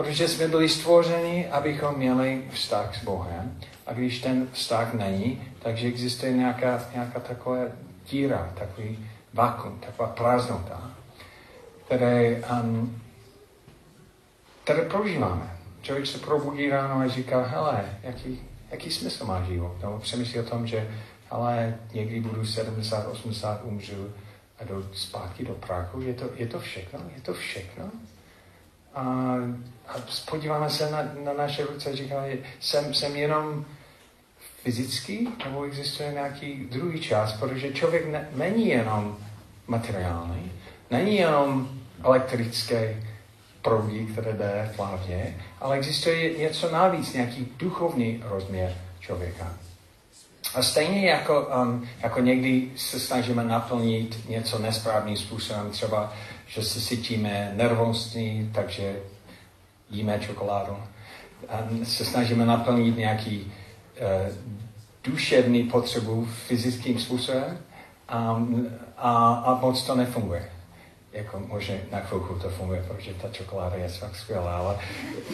protože 0.00 0.28
jsme 0.28 0.48
byli 0.48 0.68
stvořeni, 0.68 1.48
abychom 1.48 1.94
měli 1.94 2.42
vztah 2.52 2.96
s 2.96 3.04
Bohem. 3.04 3.58
A 3.86 3.92
když 3.92 4.20
ten 4.20 4.48
vztah 4.52 4.94
není, 4.94 5.42
takže 5.62 5.88
existuje 5.88 6.32
nějaká, 6.32 6.84
nějaká 6.94 7.20
taková 7.20 7.56
díra, 8.10 8.52
takový 8.58 9.08
vakuum, 9.34 9.78
taková 9.78 10.08
prázdnota, 10.08 10.90
které, 11.86 12.42
um, 12.62 13.02
které 14.64 14.82
prožíváme 14.82 15.56
člověk 15.82 16.06
se 16.06 16.18
probudí 16.18 16.68
ráno 16.68 17.00
a 17.00 17.08
říká, 17.08 17.42
hele, 17.42 17.98
jaký, 18.02 18.40
jaký 18.70 18.90
smysl 18.90 19.24
má 19.24 19.42
život? 19.42 19.76
Nebo 19.82 19.98
přemýšlí 19.98 20.40
o 20.40 20.44
tom, 20.50 20.66
že 20.66 20.88
ale 21.30 21.78
někdy 21.92 22.20
budu 22.20 22.46
70, 22.46 23.06
80, 23.06 23.60
umřu 23.64 24.12
a 24.58 24.64
jdu 24.64 24.88
zpátky 24.92 25.44
do 25.44 25.54
Prahu. 25.54 26.02
Je 26.02 26.14
to, 26.14 26.30
je 26.36 26.46
to 26.46 26.60
všechno? 26.60 27.00
Je 27.16 27.22
to 27.22 27.34
všechno? 27.34 27.90
A, 28.94 29.02
a 29.88 29.94
podíváme 30.30 30.70
se 30.70 30.90
na, 30.90 31.02
na 31.24 31.32
naše 31.32 31.66
ruce 31.66 31.90
a 31.90 31.96
říkáme, 31.96 32.28
jsem, 32.60 32.94
jsem 32.94 33.16
jenom 33.16 33.64
fyzický, 34.62 35.28
nebo 35.44 35.64
existuje 35.64 36.12
nějaký 36.12 36.66
druhý 36.70 37.00
čas, 37.00 37.32
protože 37.32 37.72
člověk 37.72 38.06
ne, 38.06 38.28
není 38.34 38.68
jenom 38.68 39.16
materiální, 39.66 40.52
není 40.90 41.16
jenom 41.16 41.68
elektrické 42.04 43.02
proudy, 43.62 44.06
které 44.06 44.32
jde 44.32 44.72
v 44.74 44.78
hlavě, 44.78 45.36
ale 45.60 45.76
existuje 45.76 46.38
něco 46.38 46.70
navíc, 46.70 47.12
nějaký 47.12 47.48
duchovní 47.56 48.22
rozměr 48.24 48.76
člověka. 49.00 49.52
A 50.54 50.62
stejně 50.62 51.10
jako, 51.10 51.48
um, 51.62 51.88
jako 52.02 52.20
někdy 52.20 52.70
se 52.76 53.00
snažíme 53.00 53.44
naplnit 53.44 54.28
něco 54.28 54.58
nesprávným 54.58 55.16
způsobem, 55.16 55.70
třeba, 55.70 56.12
že 56.50 56.62
se 56.62 56.80
cítíme 56.80 57.52
nervózní, 57.56 58.50
takže 58.54 58.96
jíme 59.90 60.18
čokoládu. 60.18 60.76
A 61.48 61.58
se 61.84 62.04
snažíme 62.04 62.46
naplnit 62.46 62.96
nějaký 62.96 63.52
uh, 64.00 64.36
duševní 65.04 65.62
potřebu 65.62 66.24
fyzickým 66.24 66.98
způsobem 66.98 67.58
a, 68.08 68.42
a, 68.96 69.34
a 69.34 69.54
moc 69.54 69.82
to 69.82 69.94
nefunguje. 69.94 70.50
Jako 71.12 71.40
možná 71.40 71.74
na 71.92 72.00
chvilku 72.00 72.34
to 72.34 72.50
funguje, 72.50 72.84
protože 72.88 73.14
ta 73.14 73.28
čokoláda 73.28 73.76
je 73.76 73.88
fakt 73.88 74.16
skvělá, 74.16 74.56
ale 74.56 74.78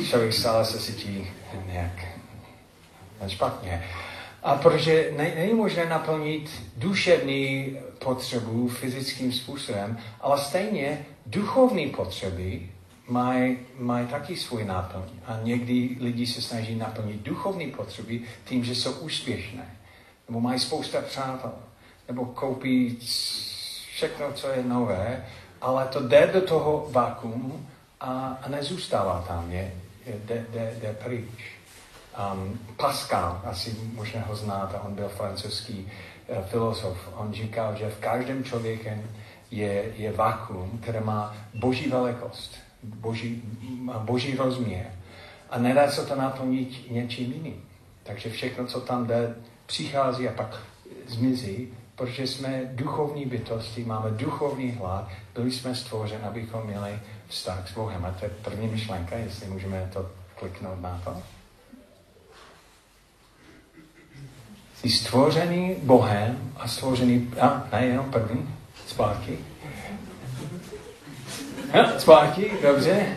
člověk 0.08 0.32
stále 0.32 0.64
se 0.64 0.78
cítí 0.78 1.26
nějak 1.66 2.04
špatně. 3.26 3.84
A 4.46 4.54
protože 4.54 5.12
ne, 5.16 5.32
není 5.36 5.54
možné 5.54 5.86
naplnit 5.86 6.50
duševní 6.76 7.76
potřebu 7.98 8.68
fyzickým 8.68 9.32
způsobem, 9.32 9.98
ale 10.20 10.38
stejně 10.38 11.06
duchovní 11.26 11.90
potřeby 11.90 12.70
mají 13.08 13.58
maj 13.78 14.06
taky 14.06 14.36
svůj 14.36 14.64
náplň. 14.64 15.02
A 15.26 15.38
někdy 15.42 15.96
lidi 16.00 16.26
se 16.26 16.42
snaží 16.42 16.74
naplnit 16.74 17.22
duchovní 17.22 17.70
potřeby 17.70 18.20
tím, 18.44 18.64
že 18.64 18.74
jsou 18.74 18.92
úspěšné. 18.92 19.76
Nebo 20.28 20.40
mají 20.40 20.60
spousta 20.60 21.00
přátel. 21.00 21.52
Nebo 22.08 22.24
koupí 22.24 22.98
všechno, 23.94 24.32
co 24.32 24.48
je 24.48 24.62
nové, 24.62 25.26
ale 25.60 25.88
to 25.88 26.08
jde 26.08 26.30
do 26.34 26.40
toho 26.40 26.88
vakuum 26.90 27.68
a, 28.00 28.38
a 28.42 28.48
nezůstává 28.48 29.24
tam, 29.28 29.52
je, 29.52 29.74
jde, 30.06 30.46
jde, 30.50 30.76
jde 30.80 30.96
pryč. 31.04 31.55
Um, 32.16 32.58
Pascal, 32.76 33.40
asi 33.44 33.76
možná 33.92 34.20
ho 34.20 34.36
znáte, 34.36 34.78
on 34.78 34.94
byl 34.94 35.08
francouzský 35.08 35.92
uh, 36.28 36.44
filozof. 36.44 37.08
On 37.16 37.32
říkal, 37.32 37.76
že 37.76 37.90
v 37.90 37.98
každém 37.98 38.44
člověku 38.44 38.88
je, 39.50 39.92
je 39.96 40.12
vakuum, 40.12 40.78
které 40.82 41.00
má 41.00 41.36
boží 41.54 41.90
velikost, 41.90 42.54
boží, 42.82 43.42
boží 43.98 44.36
rozměr. 44.36 44.86
A 45.50 45.58
nedá 45.58 45.90
se 45.90 46.06
to 46.06 46.14
naplnit 46.16 46.90
něčím 46.90 47.32
jiným. 47.32 47.64
Takže 48.02 48.30
všechno, 48.30 48.66
co 48.66 48.80
tam 48.80 49.06
jde, 49.06 49.34
přichází 49.66 50.28
a 50.28 50.32
pak 50.32 50.62
zmizí, 51.06 51.68
protože 51.96 52.26
jsme 52.26 52.62
duchovní 52.72 53.26
bytosti, 53.26 53.84
máme 53.84 54.10
duchovní 54.10 54.70
hlad, 54.70 55.08
byli 55.34 55.50
jsme 55.50 55.74
stvořeni, 55.74 56.22
abychom 56.22 56.66
měli 56.66 56.98
vztah 57.28 57.68
s 57.68 57.74
Bohem. 57.74 58.04
A 58.04 58.10
to 58.10 58.24
je 58.24 58.30
první 58.30 58.68
myšlenka, 58.68 59.16
jestli 59.16 59.46
můžeme 59.46 59.90
to 59.92 60.10
kliknout 60.34 60.80
na 60.80 61.00
to. 61.04 61.35
Jsi 64.86 64.92
stvořený 64.92 65.76
Bohem 65.82 66.52
a 66.56 66.68
stvořený, 66.68 67.30
a 67.40 67.68
ne 67.72 67.86
jenom 67.86 68.10
první, 68.10 68.54
zpátky. 68.86 69.38
Ja, 71.74 71.98
zpátky, 71.98 72.50
dobře. 72.62 73.16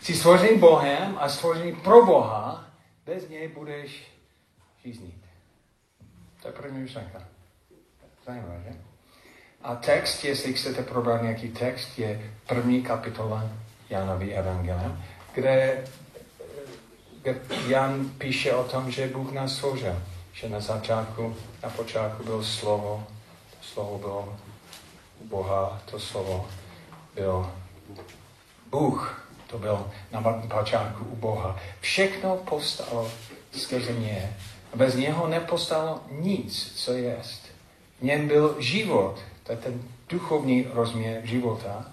Jsi 0.00 0.14
stvořený 0.14 0.58
Bohem 0.58 1.18
a 1.20 1.28
stvořený 1.28 1.72
pro 1.72 2.06
Boha, 2.06 2.64
bez 3.06 3.28
něj 3.28 3.48
budeš 3.48 4.12
žíznit. 4.84 5.14
To 6.42 6.48
je 6.48 6.52
první 6.54 6.80
myšlenka. 6.80 7.22
Zajímavé, 8.26 8.62
že? 8.68 8.76
A 9.62 9.74
text, 9.74 10.24
jestli 10.24 10.52
chcete 10.52 10.82
probrat 10.82 11.22
nějaký 11.22 11.48
text, 11.48 11.98
je 11.98 12.32
první 12.46 12.82
kapitola 12.82 13.50
Janový 13.90 14.34
evangelium, 14.34 15.04
kde 15.34 15.84
Jan 17.68 18.10
píše 18.18 18.54
o 18.54 18.64
tom, 18.64 18.90
že 18.90 19.08
Bůh 19.08 19.32
nás 19.32 19.56
stvořil 19.56 20.02
že 20.32 20.48
na 20.48 20.60
začátku, 20.60 21.36
na 21.62 21.70
počátku 21.70 22.24
bylo 22.24 22.44
slovo, 22.44 23.06
to 23.50 23.66
slovo 23.66 23.98
bylo 23.98 24.38
u 25.20 25.28
Boha, 25.28 25.82
to 25.90 25.98
slovo 25.98 26.48
byl 27.14 27.52
Bůh, 28.70 29.28
to 29.46 29.58
byl 29.58 29.90
na 30.10 30.22
počátku 30.58 31.04
u 31.04 31.16
Boha. 31.16 31.58
Všechno 31.80 32.36
postalo 32.36 33.10
skrze 33.52 33.92
mě. 33.92 34.36
A 34.72 34.76
bez 34.76 34.94
něho 34.94 35.28
nepostalo 35.28 36.00
nic, 36.10 36.72
co 36.76 36.92
jest. 36.92 37.46
V 38.00 38.04
něm 38.04 38.28
byl 38.28 38.56
život, 38.58 39.18
to 39.42 39.52
je 39.52 39.58
ten 39.58 39.82
duchovní 40.08 40.66
rozměr 40.72 41.26
života. 41.26 41.86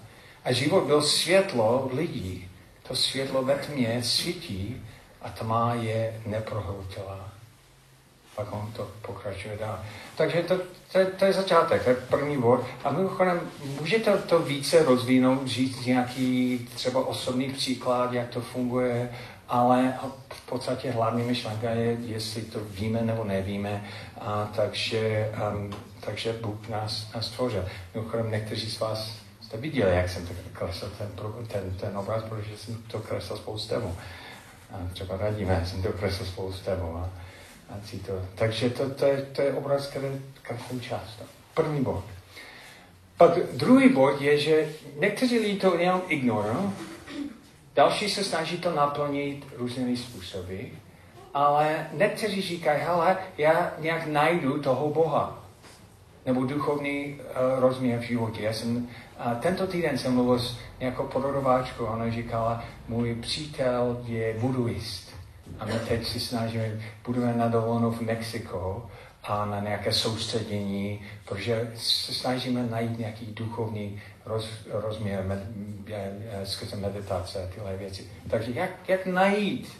A 0.44 0.52
život 0.52 0.84
byl 0.84 1.02
světlo 1.02 1.90
lidí. 1.92 2.50
To 2.88 2.96
světlo 2.96 3.42
ve 3.42 3.54
tmě 3.54 4.02
svítí 4.02 4.86
a 5.22 5.28
tma 5.28 5.74
je 5.74 6.20
neprohnutelná 6.26 7.39
pak 8.44 8.52
on 8.52 8.72
to 8.72 8.88
pokračuje 9.02 9.56
dál. 9.56 9.80
Takže 10.16 10.42
to, 10.42 10.58
to, 10.92 10.98
to 11.18 11.24
je 11.24 11.32
začátek, 11.32 11.84
to 11.84 11.90
je 11.90 11.96
první 11.96 12.40
bod. 12.40 12.64
A 12.84 12.92
mimochodem, 12.92 13.40
můžete 13.80 14.18
to 14.18 14.38
více 14.38 14.84
rozvinout, 14.84 15.46
říct 15.46 15.86
nějaký 15.86 16.58
třeba 16.74 17.06
osobní 17.06 17.50
příklad, 17.50 18.12
jak 18.12 18.28
to 18.28 18.40
funguje, 18.40 19.10
ale 19.48 19.94
v 20.32 20.46
podstatě 20.46 20.90
hlavní 20.90 21.22
myšlenka 21.22 21.70
je, 21.70 21.96
jestli 22.00 22.42
to 22.42 22.60
víme 22.60 23.02
nebo 23.02 23.24
nevíme. 23.24 23.84
A 24.20 24.50
takže, 24.56 25.32
um, 25.54 25.70
takže 26.00 26.32
Bůh 26.32 26.68
nás, 26.68 27.12
nás 27.14 27.28
tvořil. 27.30 27.64
Mimochodem, 27.94 28.30
někteří 28.30 28.70
z 28.70 28.80
vás 28.80 29.12
jste 29.40 29.56
viděli, 29.56 29.96
jak 29.96 30.08
jsem 30.08 30.26
to 30.26 30.34
kreslil, 30.52 30.90
ten, 30.98 31.08
ten, 31.46 31.74
ten 31.80 31.98
obraz, 31.98 32.24
protože 32.24 32.56
jsem 32.56 32.82
to 32.82 32.98
kreslil 32.98 33.38
spolu 33.38 33.58
s. 33.58 33.72
A 34.72 34.76
třeba 34.92 35.16
radíme, 35.16 35.62
jsem 35.66 35.82
to 35.82 35.92
kreslil 35.92 36.28
spolu 36.28 36.52
s. 36.52 36.68
A, 36.68 37.10
to. 38.06 38.12
Takže 38.34 38.70
to, 38.70 38.90
to, 38.90 39.04
je, 39.04 39.22
to 39.22 39.42
je 39.42 39.52
obraz, 39.52 39.86
který 39.86 40.06
každý 40.42 40.80
část. 40.80 41.22
První 41.54 41.82
bod. 41.82 42.04
Pak 43.16 43.38
druhý 43.52 43.88
bod 43.88 44.20
je, 44.20 44.38
že 44.38 44.68
někteří 44.98 45.38
lidi 45.38 45.60
to 45.60 45.78
jenom 45.78 46.02
ignorují, 46.08 46.72
další 47.74 48.10
se 48.10 48.24
snaží 48.24 48.58
to 48.58 48.74
naplnit 48.74 49.46
různými 49.56 49.96
způsoby, 49.96 50.60
ale 51.34 51.86
někteří 51.92 52.42
říkají, 52.42 52.82
hele, 52.82 53.16
já 53.38 53.72
nějak 53.78 54.06
najdu 54.06 54.62
toho 54.62 54.88
Boha, 54.88 55.44
nebo 56.26 56.44
duchovní 56.44 57.14
uh, 57.14 57.60
rozměr 57.60 57.98
v 57.98 58.02
životě. 58.02 58.42
Já 58.42 58.52
jsem, 58.52 58.76
uh, 58.76 59.34
tento 59.40 59.66
týden 59.66 59.98
jsem 59.98 60.14
mluvil 60.14 60.38
s 60.38 60.58
nějakou 60.80 61.06
podorováčkou, 61.06 61.84
ona 61.84 62.10
říkala, 62.10 62.64
můj 62.88 63.14
přítel 63.14 64.02
je 64.04 64.34
buduist. 64.38 65.09
A 65.58 65.64
my 65.64 65.72
teď 65.88 66.06
si 66.06 66.20
snažíme, 66.20 66.80
budeme 67.04 67.34
na 67.34 67.48
dovolenou 67.48 67.90
v 67.90 68.00
Mexiku 68.00 68.82
a 69.22 69.46
na 69.46 69.60
nějaké 69.60 69.92
soustředění, 69.92 71.00
protože 71.24 71.72
se 71.76 72.14
snažíme 72.14 72.62
najít 72.62 72.98
nějaký 72.98 73.26
duchovní 73.26 74.02
roz, 74.24 74.48
rozměr 74.70 75.24
med, 75.24 75.42
skrze 76.44 76.76
meditace 76.76 77.44
a 77.44 77.54
tyhle 77.54 77.76
věci. 77.76 78.10
Takže 78.30 78.52
jak, 78.54 78.70
jak 78.88 79.06
najít 79.06 79.72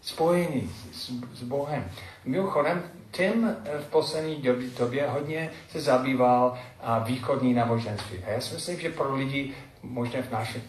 spojení 0.00 0.70
s, 0.92 1.10
s 1.34 1.42
Bohem? 1.42 1.84
Mimochodem, 2.24 2.82
tím 3.10 3.56
v 3.80 3.86
poslední 3.90 4.36
době, 4.36 4.68
době 4.78 5.08
hodně 5.08 5.50
se 5.70 5.80
zabýval 5.80 6.58
a 6.80 6.98
východní 6.98 7.54
náboženství. 7.54 8.18
A 8.26 8.30
já 8.30 8.40
si 8.40 8.54
myslím, 8.54 8.80
že 8.80 8.90
pro 8.90 9.16
lidi, 9.16 9.54
možná 9.82 10.22
v 10.22 10.30
našem, 10.30 10.62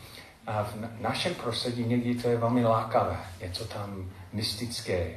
v 0.48 1.02
našem 1.02 1.36
prostředí 1.36 1.84
někdy 1.84 2.16
to 2.16 2.30
je 2.30 2.38
velmi 2.38 2.66
lákavé. 2.66 3.18
Něco 3.42 3.66
tam 3.66 4.12
mystické, 4.36 5.16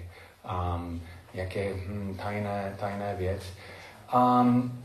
um, 0.74 1.02
nějaké 1.34 1.72
hm, 1.74 2.18
tajné, 2.22 2.74
tajné 2.80 3.14
věc. 3.18 3.42
Um, 4.14 4.84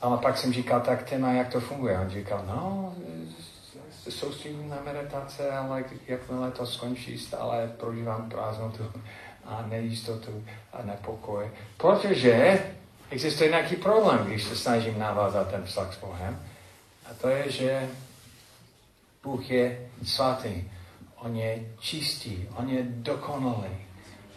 ale 0.00 0.18
pak 0.18 0.38
jsem 0.38 0.52
říkal, 0.52 0.80
tak 0.80 1.10
téma, 1.10 1.32
jak 1.32 1.52
to 1.52 1.60
funguje. 1.60 1.98
On 1.98 2.10
říkal, 2.10 2.44
no, 2.46 2.94
soustředím 4.10 4.68
na 4.68 4.78
meditace, 4.84 5.50
ale 5.50 5.84
jakmile 6.06 6.50
to 6.50 6.66
skončí, 6.66 7.18
stále 7.18 7.72
prožívám 7.76 8.30
prázdnotu 8.30 8.92
a 9.44 9.64
nejistotu 9.68 10.44
a 10.72 10.82
nepokoj. 10.82 11.50
Protože 11.76 12.60
existuje 13.10 13.50
nějaký 13.50 13.76
problém, 13.76 14.26
když 14.26 14.44
se 14.44 14.56
snažím 14.56 14.98
navázat 14.98 15.50
ten 15.50 15.64
vztah 15.64 15.94
s 15.94 16.00
Bohem. 16.00 16.42
A 17.10 17.14
to 17.20 17.28
je, 17.28 17.50
že 17.50 17.88
Bůh 19.22 19.50
je 19.50 19.88
svatý. 20.04 20.70
On 21.26 21.36
je 21.36 21.74
čistý, 21.78 22.46
on 22.56 22.68
je 22.68 22.82
dokonalý. 22.82 23.74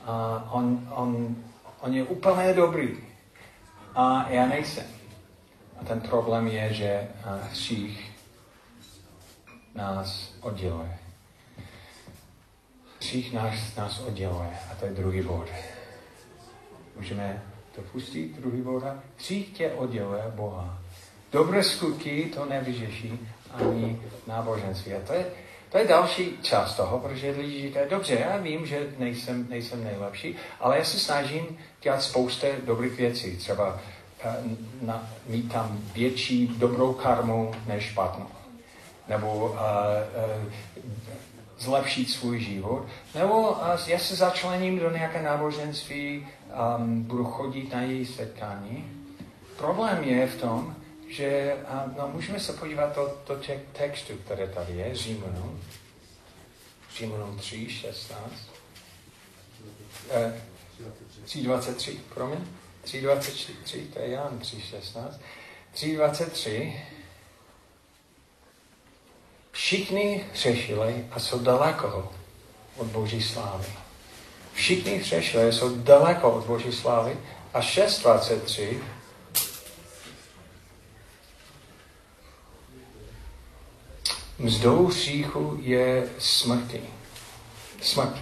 A 0.05 0.47
on, 0.51 0.89
on, 0.95 1.35
on 1.81 1.93
je 1.93 2.03
úplně 2.03 2.53
dobrý. 2.53 2.97
A 3.95 4.29
já 4.29 4.45
nejsem. 4.45 4.85
A 5.81 5.85
ten 5.85 6.01
problém 6.01 6.47
je, 6.47 6.73
že 6.73 7.07
hřích 7.51 8.11
nás 9.75 10.33
odděluje. 10.41 10.97
Hřích 12.99 13.33
nás, 13.33 13.75
nás 13.75 13.99
odděluje. 13.99 14.49
A 14.71 14.75
to 14.75 14.85
je 14.85 14.91
druhý 14.91 15.21
bod. 15.21 15.47
Můžeme 16.95 17.43
to 17.75 17.81
pustit, 17.81 18.39
druhý 18.39 18.61
bod. 18.61 18.83
Hřích 19.17 19.49
tě 19.49 19.71
odděluje 19.71 20.23
Boha. 20.35 20.79
Dobré 21.31 21.63
skutky 21.63 22.31
to 22.35 22.45
nevyřeší 22.45 23.19
ani 23.53 24.01
náboženství. 24.27 24.93
A 24.93 24.99
to 25.07 25.13
je, 25.13 25.25
to 25.69 25.77
je 25.77 25.87
další 25.87 26.37
část 26.41 26.75
toho, 26.75 26.99
protože 26.99 27.31
lidi 27.31 27.61
říkají, 27.61 27.89
dobře, 27.89 28.13
já 28.15 28.37
vím, 28.37 28.65
že 28.65 28.87
nejsem, 28.97 29.47
nejsem 29.49 29.83
nejlepší, 29.83 30.35
ale 30.59 30.77
já 30.77 30.83
se 30.83 30.99
snažím 30.99 31.57
dělat 31.81 32.01
spoustu 32.01 32.47
dobrých 32.63 32.93
věcí. 32.93 33.37
Třeba 33.37 33.79
eh, 34.23 34.35
na, 34.81 35.09
mít 35.27 35.51
tam 35.51 35.79
větší 35.93 36.47
dobrou 36.47 36.93
karmu 36.93 37.51
než 37.67 37.83
špatnou. 37.83 38.27
Nebo 39.07 39.35
uh, 39.35 39.51
uh, 39.51 40.51
zlepšit 41.59 42.09
svůj 42.09 42.39
život. 42.39 42.85
Nebo 43.15 43.51
uh, 43.51 43.57
já 43.87 43.99
se 43.99 44.15
začlením 44.15 44.79
do 44.79 44.91
nějaké 44.91 45.21
náboženství, 45.21 46.27
um, 46.77 47.03
budu 47.03 47.25
chodit 47.25 47.73
na 47.73 47.81
její 47.81 48.05
setkání. 48.05 48.91
Problém 49.57 50.03
je 50.03 50.27
v 50.27 50.41
tom, 50.41 50.75
že 51.09 51.57
no, 51.97 52.07
můžeme 52.07 52.39
se 52.39 52.53
podívat 52.53 52.95
do, 52.95 53.17
do 53.27 53.35
těch 53.35 53.59
textů, 53.71 54.13
které 54.25 54.47
tady 54.47 54.73
je, 54.73 54.95
Římanům, 54.95 55.63
Římanům 56.97 57.39
3, 57.39 57.69
16, 57.69 58.21
eh, 60.11 60.41
3.23, 61.25 61.97
promiň, 62.13 62.39
3.23, 62.85 63.93
to 63.93 63.99
je 63.99 64.09
Jan 64.09 64.39
3.16, 64.39 65.19
3.23, 65.75 66.81
všichni 69.51 70.25
hřešili 70.33 71.05
a 71.11 71.19
jsou 71.19 71.39
daleko 71.39 72.11
od 72.77 72.87
Boží 72.87 73.21
slávy. 73.21 73.65
Všichni 74.53 74.95
hřešili 74.95 75.53
jsou 75.53 75.75
daleko 75.75 76.31
od 76.31 76.45
Boží 76.45 76.71
slávy. 76.71 77.17
A 77.53 77.61
6.23 77.61 78.79
Mzdou 84.39 84.87
hříchu 84.87 85.57
je 85.61 86.09
smrti. 86.19 86.81
Smrt. 87.81 88.15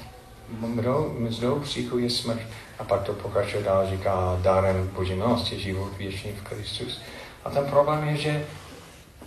Mzdou, 0.60 1.16
mzdou 1.20 1.60
hříchu 1.60 1.98
je 1.98 2.10
smrt. 2.10 2.42
A 2.80 2.84
pak 2.84 3.04
to 3.04 3.14
pokračuje 3.14 3.64
dál, 3.64 3.90
říká, 3.90 4.40
dárem 4.42 4.88
Boží 4.94 5.16
milosti 5.16 5.60
život 5.60 5.98
věčný 5.98 6.32
v 6.32 6.42
Kristus. 6.42 7.02
A 7.46 7.50
ten 7.50 7.66
problém 7.66 8.08
je, 8.08 8.18
že 8.18 8.46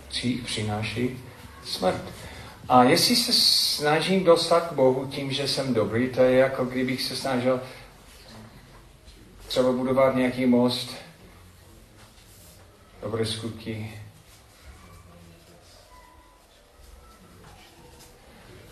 hřích 0.09 0.41
přináší 0.41 1.19
smrt. 1.65 2.01
A 2.69 2.83
jestli 2.83 3.15
se 3.15 3.33
snažím 3.33 4.23
dostat 4.23 4.67
k 4.67 4.73
Bohu 4.73 5.05
tím, 5.05 5.31
že 5.31 5.47
jsem 5.47 5.73
dobrý, 5.73 6.09
to 6.09 6.21
je 6.21 6.37
jako 6.37 6.65
kdybych 6.65 7.01
se 7.01 7.15
snažil 7.15 7.61
třeba 9.47 9.71
budovat 9.71 10.15
nějaký 10.15 10.45
most, 10.45 10.95
dobré 13.01 13.25
skutky, 13.25 13.91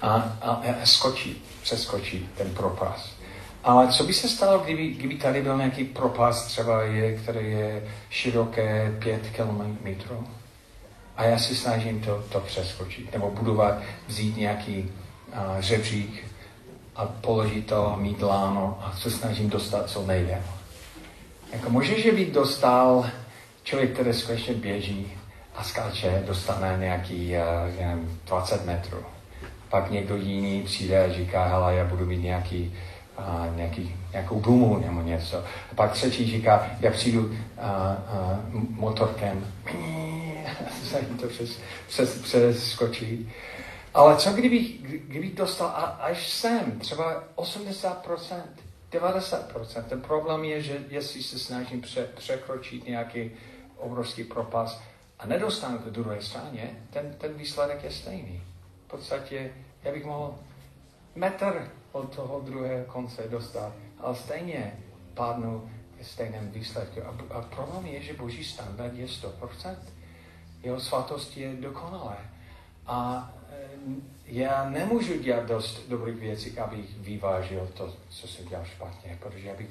a, 0.02 0.38
a, 0.42 0.64
a 0.82 0.86
skočí, 0.86 1.44
přeskočí 1.62 2.30
ten 2.38 2.54
propast. 2.54 3.20
Ale 3.64 3.88
co 3.88 4.04
by 4.04 4.14
se 4.14 4.30
stalo, 4.30 4.60
kdyby, 4.60 4.88
kdyby 4.88 5.16
tady 5.16 5.42
byl 5.42 5.58
nějaký 5.58 5.84
propast, 5.84 6.48
třeba 6.48 6.82
je, 6.84 7.18
který 7.18 7.52
je 7.52 7.84
široké 8.10 8.96
pět 9.00 9.30
kilometrů? 9.30 10.28
A 11.18 11.24
já 11.24 11.38
si 11.38 11.56
snažím 11.56 12.02
to, 12.02 12.24
to 12.32 12.40
přeskočit, 12.40 13.14
nebo 13.14 13.32
budovat, 13.32 13.76
vzít 14.08 14.38
nějaký 14.38 14.92
a, 15.34 15.56
řebřík 15.60 16.24
a 16.96 17.06
položit 17.06 17.68
to, 17.68 17.96
mít 18.00 18.22
láno 18.22 18.80
a 18.82 18.98
se 18.98 19.12
snažím 19.12 19.50
dostat 19.50 19.90
co 19.90 20.06
nejde. 20.06 20.42
Jako 21.54 21.70
může, 21.70 22.02
že 22.02 22.12
by 22.12 22.26
dostal 22.26 23.10
člověk, 23.64 23.94
který 23.94 24.14
skutečně 24.14 24.54
běží 24.54 25.12
a 25.56 25.64
skáče, 25.64 26.24
dostane 26.28 26.78
nějaký 26.80 27.34
uh, 27.36 27.80
nevím, 27.80 28.20
20 28.26 28.66
metrů 28.66 29.06
pak 29.70 29.92
někdo 29.92 30.16
jiný 30.16 30.64
přijde 30.64 31.06
a 31.06 31.14
říká, 31.14 31.46
hele, 31.46 31.76
já 31.76 31.86
budu 31.86 32.06
mít 32.06 32.24
nějaký, 32.24 32.76
a, 33.18 33.48
nějaký, 33.56 33.96
nějakou 34.12 34.40
gumu 34.40 34.80
nebo 34.80 35.02
něco. 35.02 35.38
A 35.38 35.76
pak 35.76 35.92
třetí 35.92 36.32
říká, 36.32 36.72
já 36.80 36.92
přijdu 36.92 37.36
a, 37.58 37.68
a, 37.68 38.40
motorkem, 38.70 39.54
to 41.22 41.28
přes, 41.28 41.60
přes, 41.88 42.22
přeskočit. 42.22 43.28
Ale 43.94 44.16
co 44.16 44.34
kdybych, 44.34 44.82
kdybych 44.82 45.36
dostal 45.36 45.98
až 46.00 46.30
sem, 46.30 46.80
třeba 46.80 47.24
80%, 47.36 48.42
90%. 48.92 49.84
Ten 49.84 50.02
problém 50.02 50.44
je, 50.44 50.62
že 50.62 50.78
jestli 50.90 51.24
se 51.24 51.40
snažím 51.40 51.82
pře, 51.82 52.10
překročit 52.16 52.88
nějaký 52.88 53.32
obrovský 53.78 54.24
propas 54.24 54.82
a 55.20 55.28
nedostanu 55.28 55.78
k 55.78 55.86
druhé 55.86 56.22
straně, 56.22 56.70
ten, 56.90 57.16
ten 57.18 57.34
výsledek 57.34 57.84
je 57.84 57.92
stejný 57.92 58.42
v 58.90 58.92
podstatě 58.92 59.52
já 59.84 59.92
bych 59.92 60.06
mohl 60.06 60.40
metr 61.16 61.72
od 61.92 62.16
toho 62.16 62.40
druhého 62.40 62.86
konce 62.86 63.28
dostat, 63.28 63.74
ale 64.00 64.16
stejně 64.16 64.74
padnu 65.14 65.72
ve 65.98 66.04
stejném 66.04 66.52
výsledku. 66.52 67.02
A, 67.06 67.38
a 67.38 67.42
problém 67.42 67.86
je, 67.86 68.02
že 68.02 68.14
boží 68.14 68.44
standard 68.44 68.94
je 68.94 69.06
100%. 69.06 69.76
Jeho 70.64 70.80
svatost 70.80 71.38
je 71.38 71.54
dokonalé. 71.54 72.18
A 72.88 73.32
e, 73.52 73.70
já 74.26 74.70
nemůžu 74.70 75.18
dělat 75.20 75.46
dost 75.46 75.88
dobrých 75.90 76.16
věcí, 76.16 76.60
abych 76.60 76.98
vyvážil 76.98 77.70
to, 77.74 77.94
co 78.10 78.28
se 78.28 78.44
dělal 78.44 78.66
špatně, 78.66 79.18
protože 79.22 79.52
abych, 79.52 79.70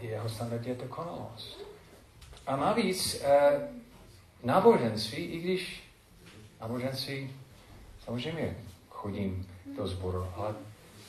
jeho 0.00 0.28
standard 0.28 0.66
je 0.66 0.74
dokonalost. 0.74 1.60
A 2.46 2.56
navíc 2.56 3.22
e, 3.22 3.50
náboženství, 4.44 5.24
i 5.24 5.40
když 5.40 5.82
náboženství 6.60 7.30
Samozřejmě 8.08 8.56
chodím 8.88 9.48
do 9.76 9.86
sboru, 9.86 10.26
ale 10.36 10.54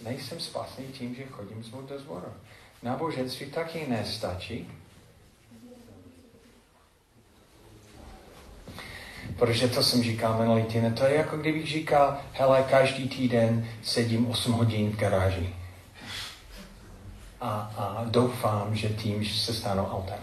nejsem 0.03 0.39
spasný 0.39 0.85
tím, 0.85 1.15
že 1.15 1.23
chodím 1.25 1.63
do 1.89 1.99
sboru. 1.99 2.25
Náboženství 2.83 3.45
taky 3.45 3.85
nestačí. 3.87 4.71
Protože 9.37 9.67
to 9.67 9.83
jsem 9.83 10.03
říkal 10.03 10.37
minulý 10.39 10.63
týden, 10.63 10.93
to 10.93 11.05
je 11.05 11.15
jako 11.15 11.37
kdybych 11.37 11.67
říkal, 11.67 12.17
hele, 12.33 12.65
každý 12.69 13.09
týden 13.09 13.67
sedím 13.83 14.27
8 14.31 14.51
hodin 14.51 14.91
v 14.91 14.95
garáži. 14.95 15.55
A, 17.41 17.49
a 17.77 18.05
doufám, 18.05 18.75
že 18.75 18.89
tím 18.89 19.23
že 19.23 19.39
se 19.39 19.53
stanou 19.53 19.85
autem. 19.85 20.19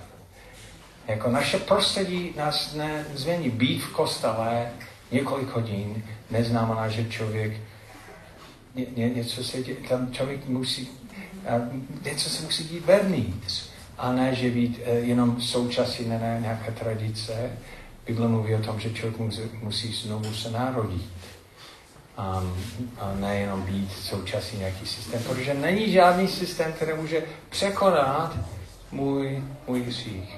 Jako 1.08 1.30
naše 1.30 1.58
prostředí 1.58 2.34
nás 2.36 2.74
nezmění 2.74 3.50
být 3.50 3.78
v 3.78 3.92
kostele 3.92 4.72
několik 5.12 5.48
hodin, 5.48 6.02
neznamená, 6.30 6.88
že 6.88 7.04
člověk 7.04 7.52
ně, 8.74 8.86
ně, 8.96 9.08
něco 9.08 9.44
se 9.44 9.62
dě, 9.62 9.74
tam 9.74 10.12
člověk 10.12 10.46
musí, 10.48 10.88
něco 12.04 12.30
se 12.30 12.42
musí 12.42 12.64
dít 12.64 12.86
vevnitř. 12.86 13.68
A 13.98 14.12
ne, 14.12 14.34
že 14.34 14.50
být 14.50 14.78
uh, 14.78 14.94
jenom 14.94 15.40
současí 15.40 16.08
ne, 16.08 16.38
nějaké 16.42 16.72
tradice. 16.72 17.50
Bible 18.06 18.28
mluví 18.28 18.54
o 18.54 18.62
tom, 18.62 18.80
že 18.80 18.92
člověk 18.92 19.18
musí, 19.18 19.40
musí 19.62 19.92
znovu 19.92 20.34
se 20.34 20.50
narodit. 20.50 21.10
Um, 22.18 22.56
a 23.00 23.14
nejenom 23.14 23.62
být 23.62 23.92
současí 23.92 24.56
nějaký 24.58 24.86
systém, 24.86 25.22
protože 25.22 25.54
není 25.54 25.92
žádný 25.92 26.28
systém, 26.28 26.72
který 26.72 26.92
může 26.96 27.22
překonat 27.48 28.36
můj, 28.92 29.44
můj 29.66 29.82
hřích. 29.82 30.36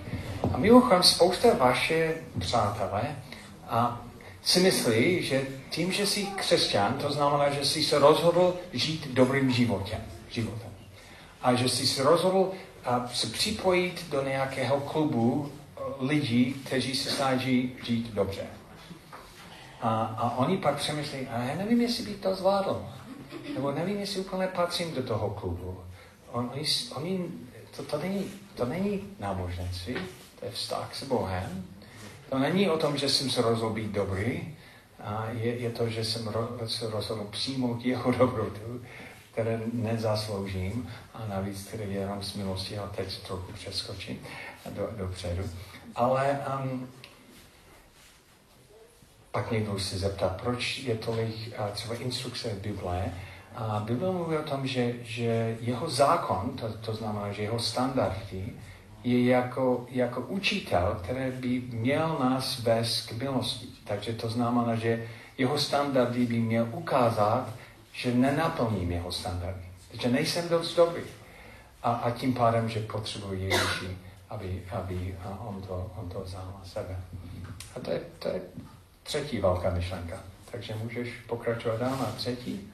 A 0.55 0.57
mimochodem 0.57 1.03
spousta 1.03 1.49
vaše 1.55 2.15
přátelé 2.39 3.03
a 3.69 4.08
si 4.43 4.61
myslí, 4.61 5.23
že 5.23 5.47
tím, 5.71 5.93
že 5.93 6.07
jsi 6.07 6.27
křesťan, 6.27 6.99
to 6.99 7.13
znamená, 7.13 7.51
že 7.51 7.65
jsi 7.65 7.85
se 7.85 7.99
rozhodl 7.99 8.55
žít 8.73 9.09
dobrým 9.09 9.53
životem. 9.53 10.01
životem. 10.31 10.71
A 11.43 11.55
že 11.55 11.69
jsi 11.69 11.87
se 11.87 12.03
rozhodl 12.03 12.51
a, 12.85 13.09
se 13.15 13.27
připojit 13.27 14.11
do 14.11 14.23
nějakého 14.23 14.81
klubu 14.81 15.53
e, 15.53 15.81
lidí, 16.01 16.55
kteří 16.67 16.95
se 16.95 17.11
snaží 17.11 17.77
žít 17.85 18.15
dobře. 18.15 18.47
A, 19.81 20.05
a 20.05 20.37
oni 20.37 20.57
pak 20.57 20.77
přemýšlí, 20.77 21.19
a 21.27 21.43
já 21.43 21.55
nevím, 21.55 21.81
jestli 21.81 22.05
bych 22.05 22.17
to 22.17 22.35
zvládl. 22.35 22.87
Nebo 23.55 23.73
nevím, 23.73 24.01
jestli 24.01 24.21
úplně 24.21 24.47
patřím 24.47 24.95
do 24.95 25.03
toho 25.03 25.31
klubu. 25.31 25.81
On, 26.33 26.51
oni, 26.55 26.65
oni, 26.95 27.27
to, 27.77 27.83
to, 27.83 27.99
není, 27.99 28.31
to 28.55 28.67
není 28.67 29.03
náboženství, 29.19 29.95
to 30.41 30.45
je 30.45 30.51
vztah 30.51 30.95
s 30.95 31.03
Bohem, 31.03 31.65
to 32.31 32.39
není 32.39 32.69
o 32.69 32.79
tom, 32.79 32.97
že 32.97 33.09
jsem 33.09 33.31
se 33.31 33.43
rozhodl 33.43 33.75
být 33.75 33.91
dobrý, 33.91 34.55
a 35.01 35.27
je, 35.31 35.59
je 35.59 35.71
to, 35.71 35.89
že 35.89 36.05
jsem 36.05 36.29
ro, 36.29 36.49
se 36.67 36.91
rozhodl 36.91 37.25
přijmout 37.31 37.85
jeho 37.85 38.13
dobrotu, 38.13 38.83
které 39.33 39.61
nezasloužím 39.73 40.89
a 41.15 41.27
navíc, 41.29 41.65
které 41.65 41.85
je 41.85 42.01
jenom 42.01 42.23
z 42.23 42.35
milosti 42.35 42.79
a 42.79 42.87
teď 42.87 43.19
trochu 43.19 43.53
přeskočím 43.53 44.21
do, 44.71 44.89
dopředu. 44.97 45.43
Ale 45.95 46.41
um, 46.63 46.89
pak 49.33 49.51
někdo 49.51 49.79
se 49.79 49.99
zeptá, 49.99 50.29
proč 50.29 50.79
je 50.79 50.95
tolik 50.95 51.35
třeba 51.73 51.95
instrukce 51.95 52.49
v 52.49 52.61
Bible. 52.61 53.13
A 53.55 53.81
Bible 53.81 54.13
mluví 54.13 54.37
o 54.37 54.43
tom, 54.43 54.67
že, 54.67 54.95
že 55.03 55.57
jeho 55.61 55.91
zákon, 55.91 56.57
to, 56.61 56.73
to 56.73 56.95
znamená, 56.95 57.33
že 57.33 57.43
jeho 57.43 57.59
standardy, 57.59 58.53
je 59.05 59.25
jako, 59.25 59.87
jako 59.91 60.21
učitel, 60.21 61.01
který 61.03 61.31
by 61.31 61.77
měl 61.77 62.17
nás 62.21 62.59
vést 62.59 63.07
k 63.07 63.13
milosti. 63.13 63.67
Takže 63.85 64.13
to 64.13 64.29
znamená, 64.29 64.75
že 64.75 65.07
jeho 65.39 65.59
standardy 65.59 66.27
by 66.27 66.39
měl 66.39 66.69
ukázat, 66.73 67.49
že 67.93 68.15
nenaplním 68.15 68.93
jeho 68.93 69.13
standardy. 69.13 69.63
Že 69.93 70.09
nejsem 70.09 70.49
dost 70.49 70.77
dobrý. 70.77 71.03
A, 71.83 71.93
a 71.93 72.11
tím 72.11 72.35
pádem, 72.35 72.69
že 72.69 72.81
potřebuji 72.81 73.33
Ježíši, 73.33 73.99
aby, 74.31 74.63
aby 74.71 75.17
on, 75.39 75.63
to, 75.63 75.91
on 75.97 76.09
to 76.09 76.21
vzal 76.21 76.55
na 76.59 76.65
sebe. 76.65 76.97
A 77.77 77.81
to 77.81 77.91
je, 77.91 78.01
to 78.19 78.29
je 78.29 78.41
třetí 79.03 79.41
velká 79.41 79.71
myšlenka. 79.71 80.17
Takže 80.53 80.75
můžeš 80.83 81.09
pokračovat 81.27 81.81
dál 81.81 81.91
na 81.91 82.13
třetí. 82.17 82.73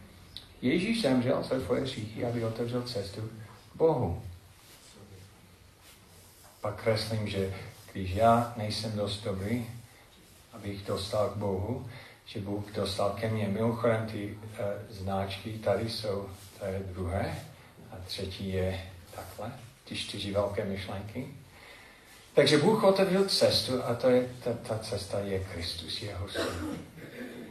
Ježíš 0.63 1.03
zemřel 1.03 1.43
za 1.43 1.61
tvoje 1.61 1.83
hříchy, 1.83 2.25
aby 2.25 2.45
otevřel 2.45 2.83
cestu 2.83 3.21
Bohu. 3.75 4.23
Pak 6.65 6.83
kreslím, 6.83 7.29
že 7.29 7.55
když 7.93 8.11
já 8.11 8.55
nejsem 8.57 8.93
dost 8.97 9.25
dobrý, 9.25 9.67
abych 10.53 10.87
dostal 10.87 11.29
k 11.29 11.37
Bohu, 11.37 11.87
že 12.27 12.41
Bůh 12.41 12.73
dostal 12.73 13.11
ke 13.11 13.31
mně. 13.31 13.49
Mimochodem 13.49 14.07
ty 14.07 14.39
uh, 14.43 14.49
značky 14.91 15.51
tady 15.53 15.91
jsou, 15.91 16.29
to 16.59 16.65
je 16.65 16.83
druhé, 16.93 17.39
a 17.93 17.97
třetí 18.07 18.53
je 18.53 18.81
takhle, 19.17 19.53
ty 19.85 19.97
čtyři 19.97 20.33
velké 20.33 20.65
myšlenky. 20.65 21.29
Takže 22.35 22.59
Bůh 22.59 22.85
otevřel 22.85 23.25
cestu 23.25 23.85
a 23.85 23.95
to 23.95 24.11
je, 24.11 24.29
ta, 24.45 24.53
ta 24.53 24.79
cesta 24.79 25.21
je 25.21 25.45
Kristus, 25.45 26.03
jeho 26.03 26.29
syn. 26.29 26.79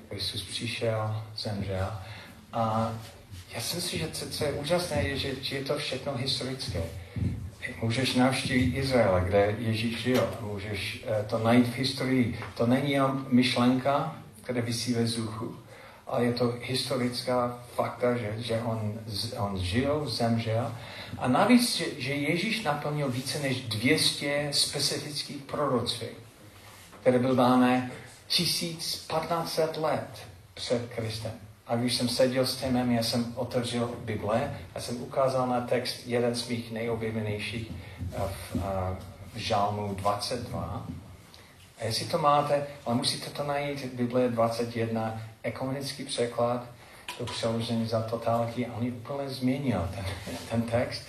Kristus 0.10 0.44
přišel, 0.44 1.24
zemřel 1.38 1.92
a 2.54 2.94
já 3.54 3.62
si 3.62 3.76
myslím, 3.76 4.00
že 4.00 4.12
co, 4.12 4.30
co 4.30 4.46
je 4.46 4.54
úžasné, 4.54 5.04
je, 5.04 5.18
že, 5.18 5.44
že 5.44 5.56
je 5.56 5.64
to 5.64 5.78
všechno 5.78 6.18
historické. 6.18 6.84
Můžeš 7.82 8.16
navštívit 8.16 8.78
Izrael, 8.78 9.22
kde 9.26 9.56
Ježíš 9.60 10.02
žil. 10.02 10.30
Můžeš 10.42 11.06
uh, 11.06 11.26
to 11.26 11.38
najít 11.38 11.68
v 11.68 11.76
historii. 11.76 12.40
To 12.58 12.68
není 12.68 12.92
jen 12.92 13.26
myšlenka, 13.30 14.16
která 14.42 14.62
vysí 14.62 14.94
ve 14.94 15.04
vzduchu, 15.04 15.56
ale 16.08 16.26
je 16.26 16.34
to 16.34 16.54
historická 16.62 17.60
fakta, 17.76 18.18
že, 18.18 18.36
že 18.38 18.62
on, 18.62 19.00
on 19.38 19.60
žil, 19.60 20.10
zemřel. 20.10 20.76
A 21.18 21.28
navíc, 21.28 21.76
že, 21.76 21.86
že 21.98 22.14
Ježíš 22.14 22.64
naplnil 22.64 23.10
více 23.10 23.40
než 23.40 23.62
200 23.62 24.48
specifických 24.52 25.38
proroctví, 25.38 26.08
které 27.02 27.20
byly 27.20 27.36
dány 27.36 27.92
1500 28.28 29.78
let 29.78 30.28
před 30.54 30.90
Kristem. 30.96 31.32
A 31.68 31.76
když 31.76 31.96
jsem 31.96 32.10
seděl 32.10 32.46
s 32.46 32.56
Timem, 32.56 32.92
já 32.92 33.04
jsem 33.04 33.34
otevřel 33.36 33.90
Bible 34.00 34.58
a 34.76 34.80
jsem 34.80 35.02
ukázal 35.02 35.48
na 35.48 35.62
text 35.62 36.00
jeden 36.06 36.36
z 36.36 36.48
mých 36.48 36.72
nejoblíbenějších 36.72 37.72
v, 38.18 38.58
v 39.34 39.38
Žalmu 39.38 39.94
22. 39.94 40.88
A 41.82 41.84
jestli 41.84 42.06
to 42.06 42.18
máte, 42.18 42.68
ale 42.86 42.96
musíte 42.96 43.30
to 43.30 43.44
najít, 43.44 43.86
Bible 43.86 44.30
21, 44.30 45.22
ekumenický 45.44 46.04
překlad, 46.04 46.66
to 47.18 47.26
přeložení 47.26 47.88
za 47.88 48.02
totálky, 48.02 48.68
a 48.68 48.74
on 48.74 48.88
úplně 48.88 49.30
změnil 49.30 49.90
ten, 49.96 50.06
ten 50.50 50.62
text. 50.62 51.02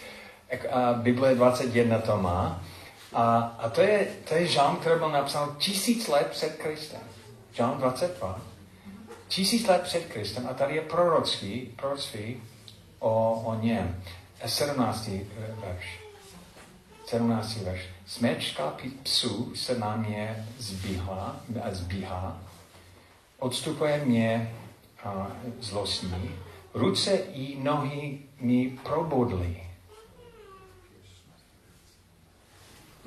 A 0.71 0.93
Bible 0.93 1.35
21 1.35 1.99
to 1.99 2.17
má. 2.17 2.65
A, 3.13 3.39
a 3.59 3.69
to, 3.69 3.81
je, 3.81 4.07
to 4.29 4.35
je 4.35 4.47
žalm, 4.47 4.77
který 4.77 4.99
byl 4.99 5.11
napsán 5.11 5.57
tisíc 5.59 6.09
let 6.09 6.27
před 6.31 6.57
Kristem. 6.57 7.01
Žalm 7.53 7.79
22 7.79 8.54
tisíc 9.35 9.67
let 9.67 9.83
před 9.83 10.07
Kristem 10.07 10.47
a 10.51 10.55
tady 10.55 10.75
je 10.75 10.83
proroctví, 10.83 11.73
proroctví 11.77 12.43
o, 12.99 13.33
o 13.45 13.61
něm. 13.61 14.03
17. 14.47 15.11
verš. 15.61 16.01
17. 17.07 17.57
verš. 17.57 17.81
Smečka 18.07 18.77
psů 19.03 19.53
se 19.55 19.79
na 19.79 19.97
mě 19.97 20.47
zbíhá, 20.59 21.41
zbíhá 21.71 22.39
odstupuje 23.39 24.05
mě 24.05 24.55
a, 25.05 25.27
zlostní, 25.61 26.31
ruce 26.75 27.11
i 27.17 27.63
nohy 27.63 28.19
mi 28.41 28.79
probodly. 28.83 29.63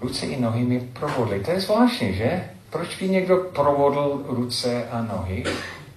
Ruce 0.02 0.26
i 0.26 0.42
nohy 0.42 0.64
mi 0.64 0.80
probodly. 0.80 1.44
To 1.44 1.52
je 1.52 1.62
zvláštní, 1.62 2.14
že? 2.14 2.50
Proč 2.70 3.02
by 3.02 3.10
někdo 3.10 3.38
provodl 3.38 4.26
ruce 4.28 4.90
a 4.90 5.02
nohy? 5.02 5.44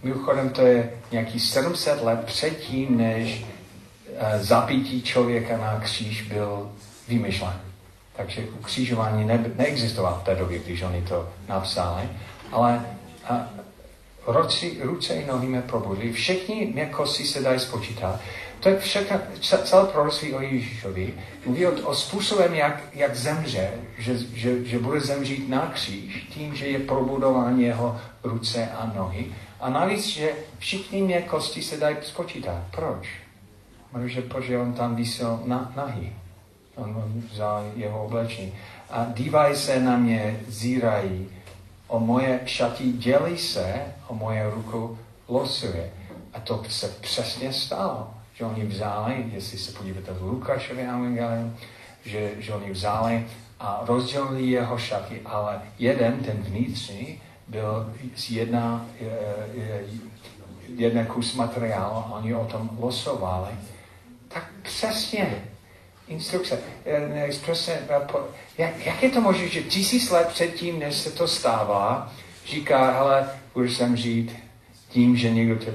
Mimochodem 0.03 0.51
to 0.51 0.67
je 0.67 0.93
nějaký 1.11 1.41
700 1.41 2.03
let 2.03 2.25
předtím, 2.25 2.97
než 2.99 3.45
uh, 3.45 4.43
zapítí 4.43 5.03
člověka 5.03 5.57
na 5.57 5.81
kříž 5.81 6.23
byl 6.23 6.71
vymyšlen. 7.09 7.61
Takže 8.17 8.43
ukřižování 8.59 9.25
ne, 9.25 9.45
neexistovalo 9.57 10.19
v 10.21 10.25
té 10.25 10.35
době, 10.35 10.59
když 10.59 10.83
oni 10.83 11.03
to 11.03 11.29
napsali, 11.49 12.09
ale 12.53 12.87
a, 13.29 13.49
roci, 14.27 14.79
ruce 14.83 15.15
i 15.15 15.27
nohy 15.27 15.49
mě 15.49 15.63
probudili. 15.63 16.13
Všechny 16.13 16.71
mě 16.75 16.87
kosti 16.87 17.25
se 17.25 17.41
dají 17.41 17.61
spočítat. 17.61 18.21
To 18.61 18.69
je 18.69 18.79
všechno, 18.79 19.21
celé 19.41 19.87
proroctví 19.87 20.35
o 20.35 20.41
Ježíšovi. 20.41 21.15
Mluví 21.47 21.67
o, 21.67 21.89
o 21.89 21.95
způsobem, 21.95 22.55
jak, 22.55 22.83
jak 22.95 23.17
zemře, 23.17 23.71
že, 23.99 24.19
že, 24.35 24.65
že 24.65 24.79
bude 24.79 25.01
zemřít 25.01 25.49
na 25.49 25.71
kříž, 25.75 26.27
tím, 26.31 26.55
že 26.55 26.67
je 26.67 26.79
probudován 26.79 27.61
jeho 27.61 28.01
ruce 28.25 28.69
a 28.79 28.93
nohy. 28.97 29.27
A 29.61 29.71
navíc, 29.71 30.07
že 30.07 30.33
všichni 30.59 31.03
mě 31.03 31.23
kosti 31.23 31.63
se 31.63 31.77
dají 31.77 31.97
spočítat. 32.03 32.63
Proč? 32.71 33.09
Protože, 33.93 34.23
protože 34.23 34.59
on 34.59 34.73
tam 34.73 34.97
vysel 34.97 35.41
na, 35.45 35.73
nahý. 35.77 36.13
On 36.77 37.23
vzal 37.33 37.65
jeho 37.77 38.05
oblečení. 38.05 38.53
A 38.91 39.07
dívají 39.15 39.57
se 39.57 39.81
na 39.81 39.97
mě, 39.97 40.41
zírají 40.49 41.29
o 41.89 42.01
moje 42.01 42.41
šatí, 42.45 42.93
dělí 42.93 43.39
se 43.39 43.83
o 44.09 44.15
moje 44.15 44.51
ruku 44.51 44.99
losuje. 45.29 45.91
A 46.33 46.41
to 46.41 46.63
se 46.69 46.89
přesně 46.89 47.53
stalo. 47.53 48.15
Že 48.35 48.45
oni 48.45 48.67
vzali, 48.67 49.27
jestli 49.33 49.59
se 49.59 49.73
podíváte 49.73 50.13
v 50.13 50.23
Lukášově 50.23 50.85
evangelium, 50.85 51.57
že, 52.05 52.31
že 52.39 52.55
oni 52.55 52.71
vzali 52.71 53.27
a 53.61 53.83
rozdělili 53.87 54.47
jeho 54.47 54.79
šaty, 54.79 55.21
ale 55.25 55.63
jeden, 55.79 56.17
ten 56.17 56.37
vnitřní, 56.37 57.21
byl 57.51 57.93
jedna, 58.29 58.87
jeden 60.77 61.07
kus 61.07 61.35
materiálu 61.35 62.05
oni 62.11 62.35
o 62.35 62.45
tom 62.45 62.71
losovali. 62.81 63.51
Tak 64.29 64.51
přesně 64.63 65.43
instrukce. 66.09 66.59
Přesně, 67.43 67.79
jak, 68.59 68.87
jak 68.87 69.03
je 69.03 69.11
to 69.11 69.21
možné, 69.21 69.49
že 69.49 69.63
tisíc 69.63 70.11
let 70.11 70.29
předtím, 70.29 70.79
než 70.79 70.95
se 70.95 71.11
to 71.11 71.29
stává, 71.29 72.13
říká, 72.47 72.91
hele, 72.91 73.31
budeš 73.55 73.77
zemřít 73.77 74.37
tím, 74.89 75.17
že 75.17 75.31
někdo 75.31 75.57
tě 75.57 75.73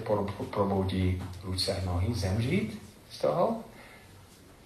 probudí 0.49 1.23
ruce 1.43 1.77
a 1.77 1.85
nohy, 1.85 2.13
zemřít 2.13 2.81
z 3.11 3.19
toho? 3.19 3.55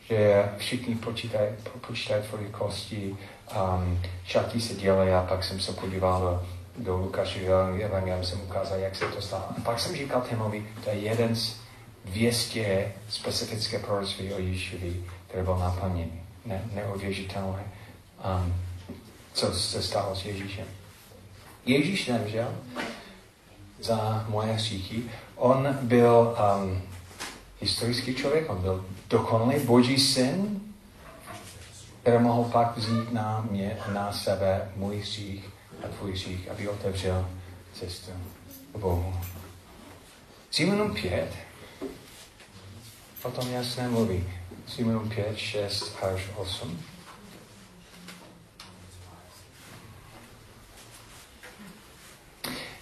Že 0.09 0.49
všichni 0.57 0.95
počítají, 0.95 1.49
počítají 1.87 2.23
tvoje 2.23 2.49
kosti, 2.49 3.17
um, 3.55 4.01
šatí 4.25 4.61
se 4.61 4.73
dělají 4.73 5.11
a 5.11 5.25
pak 5.29 5.43
jsem 5.43 5.59
se 5.59 5.73
podíval 5.73 6.21
do 6.21 6.58
Lukášového 6.87 7.83
evangelium 7.83 8.23
jsem 8.23 8.41
ukázal, 8.41 8.79
jak 8.79 8.95
se 8.95 9.05
to 9.05 9.21
stalo. 9.21 9.43
A 9.57 9.61
pak 9.61 9.79
jsem 9.79 9.95
říkal 9.95 10.21
Timovi, 10.21 10.67
to 10.83 10.89
je 10.89 10.95
jeden 10.95 11.35
z 11.35 11.55
200 12.05 12.93
specifické 13.09 13.79
proroctví 13.79 14.33
o 14.33 14.39
Ježíšovi, 14.39 15.03
které 15.27 15.43
byl 15.43 15.57
naplněný. 15.57 16.21
Ne, 16.45 16.61
neuvěřitelné, 16.73 17.63
um, 18.25 18.55
co 19.33 19.53
se 19.53 19.83
stalo 19.83 20.15
s 20.15 20.25
Ježíšem. 20.25 20.65
Ježíš 21.65 22.07
nemžel 22.07 22.55
za 23.79 24.25
moje 24.29 24.53
hříchy. 24.53 25.03
On 25.35 25.77
byl 25.81 26.37
um, 26.61 26.81
historický 27.61 28.15
člověk, 28.15 28.49
on 28.49 28.61
byl 28.61 28.85
dokonalý 29.09 29.59
boží 29.59 29.99
syn, 29.99 30.61
který 32.01 32.17
mohl 32.23 32.43
pak 32.43 32.77
vzít 32.77 33.13
na 33.13 33.45
mě, 33.51 33.77
na 33.93 34.11
sebe 34.11 34.71
můj 34.75 34.97
hřích 34.97 35.49
a 35.83 35.87
tvůj 35.87 36.11
hřích, 36.11 36.49
aby 36.51 36.67
otevřel 36.67 37.29
cestu 37.73 38.11
k 38.73 38.77
Bohu. 38.77 39.15
Simonům 40.51 40.93
5 40.93 41.33
o 43.23 43.31
tom 43.31 43.51
jasné 43.51 43.89
mluví. 43.89 44.29
Simonům 44.67 45.09
5, 45.09 45.37
6 45.37 45.97
až 46.03 46.21
8. 46.35 46.83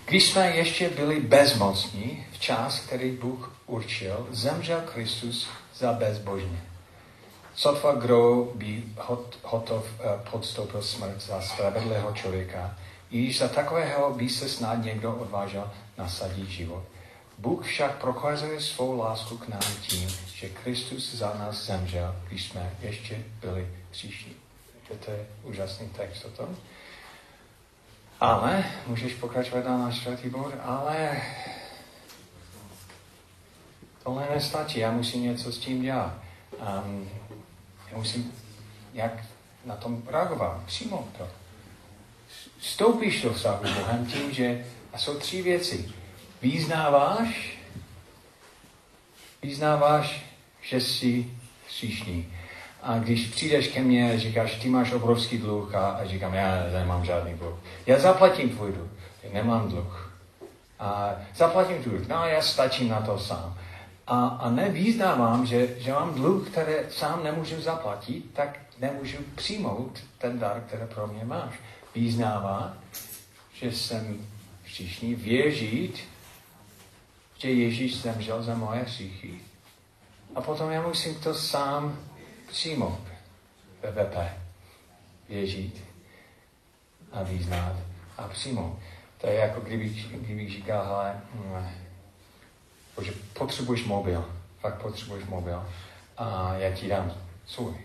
Když 0.05 0.25
jsme 0.25 0.55
ještě 0.55 0.89
byli 0.89 1.19
bezmocní, 1.19 2.27
v 2.31 2.39
čas, 2.39 2.79
který 2.79 3.12
Bůh 3.12 3.55
určil, 3.65 4.27
zemřel 4.31 4.81
Kristus 4.81 5.47
za 5.75 5.93
bezbožně. 5.93 6.63
Sotva 7.55 7.93
kdo 7.93 8.51
by 8.55 8.83
hot, 8.97 9.39
hotov 9.43 9.86
uh, 9.99 10.31
podstoupil 10.31 10.81
smrt 10.81 11.21
za 11.21 11.41
spravedlého 11.41 12.13
člověka, 12.13 12.75
I 13.11 13.33
za 13.33 13.47
takového 13.47 14.13
by 14.13 14.29
se 14.29 14.49
snad 14.49 14.75
někdo 14.75 15.15
odvážel 15.15 15.71
nasadit 15.97 16.49
život. 16.49 16.83
Bůh 17.37 17.65
však 17.65 17.97
prokazuje 17.97 18.61
svou 18.61 18.97
lásku 18.97 19.37
k 19.37 19.47
nám 19.47 19.75
tím, 19.81 20.09
že 20.33 20.49
Kristus 20.49 21.15
za 21.15 21.33
nás 21.33 21.65
zemřel, 21.65 22.15
když 22.27 22.45
jsme 22.45 22.71
ještě 22.81 23.23
byli 23.41 23.67
příšní. 23.91 24.33
To 25.05 25.11
je 25.11 25.27
úžasný 25.43 25.89
text 25.89 26.25
o 26.25 26.29
tom. 26.29 26.55
Ale, 28.19 28.65
můžeš 28.87 29.13
pokračovat 29.13 29.65
na 29.65 29.77
náš 29.77 29.99
čtvrtý 29.99 30.29
bod, 30.29 30.53
ale 30.63 31.21
tohle 34.03 34.27
nestačí, 34.33 34.79
já 34.79 34.91
musím 34.91 35.23
něco 35.23 35.51
s 35.51 35.57
tím 35.57 35.81
dělat. 35.81 36.13
Um, 36.85 37.09
já 37.91 37.97
musím 37.97 38.33
jak 38.93 39.25
na 39.65 39.75
tom 39.75 40.03
reagovat, 40.07 40.63
přijmout 40.65 41.09
to. 41.17 41.27
Stoupíš 42.62 43.21
do 43.21 43.34
vztahu 43.34 43.67
s 43.67 43.71
Bohem 43.71 44.06
tím, 44.06 44.34
že 44.34 44.65
a 44.93 44.97
jsou 44.97 45.13
tři 45.19 45.41
věci. 45.41 45.91
Význáváš, 46.41 47.58
význáváš, 49.43 50.26
že 50.62 50.82
jsi 50.82 51.32
hříšný. 51.67 52.34
A 52.84 53.00
když 53.00 53.28
přijdeš 53.28 53.67
ke 53.67 53.82
mně 53.82 54.13
a 54.13 54.17
říkáš, 54.17 54.56
ty 54.56 54.69
máš 54.69 54.91
obrovský 54.91 55.38
dluh 55.38 55.76
a, 55.76 55.88
a 55.89 56.06
říkám, 56.06 56.34
já 56.34 56.63
nemám 56.73 57.06
žádný 57.06 57.34
dluh. 57.34 57.56
Já 57.86 58.00
zaplatím 58.00 58.50
tvůj 58.50 58.71
dluh. 58.71 58.89
Nemám 59.34 59.69
dluh. 59.69 60.13
A 60.80 61.15
zaplatím 61.36 61.84
tvůj 61.84 61.97
dluh. 61.97 62.08
No, 62.08 62.26
já 62.26 62.41
stačím 62.41 62.89
na 62.89 63.02
to 63.02 63.19
sám. 63.19 63.58
A, 64.08 64.28
a 64.28 64.50
nevýznávám, 64.50 65.45
že, 65.45 65.67
že 65.78 65.93
mám 65.93 66.13
dluh, 66.13 66.50
který 66.50 66.73
sám 66.89 67.23
nemůžu 67.23 67.62
zaplatit, 67.62 68.34
tak 68.34 68.60
nemůžu 68.80 69.17
přijmout 69.36 70.00
ten 70.17 70.39
dar, 70.39 70.63
který 70.67 70.84
pro 70.93 71.08
mě 71.08 71.26
máš. 71.26 71.54
Význává, 71.97 72.77
že 73.53 73.71
jsem 73.71 74.27
všichni 74.63 75.15
věřit, 75.15 75.99
že 77.38 77.51
Ježíš 77.51 78.01
zemřel 78.01 78.43
za 78.43 78.55
moje 78.55 78.81
hříchy. 78.81 79.41
A 80.36 80.41
potom 80.41 80.71
já 80.71 80.81
musím 80.81 81.15
to 81.15 81.33
sám 81.33 81.99
přijmout. 82.47 82.99
PPP. 83.81 84.15
Věřit 85.29 85.83
a 87.12 87.23
význat 87.23 87.75
a 88.17 88.27
přijmout. 88.27 88.79
To 89.17 89.27
je 89.27 89.33
jako 89.33 89.62
kdybych, 89.62 90.12
kdybych 90.12 90.51
říkal, 90.51 90.86
hele, 90.86 91.21
že 93.01 93.12
potřebuješ 93.33 93.83
mobil, 93.83 94.36
fakt 94.60 94.81
potřebuješ 94.81 95.25
mobil 95.25 95.69
a 96.17 96.53
já 96.53 96.75
ti 96.75 96.88
dám 96.88 97.13
svůj. 97.45 97.75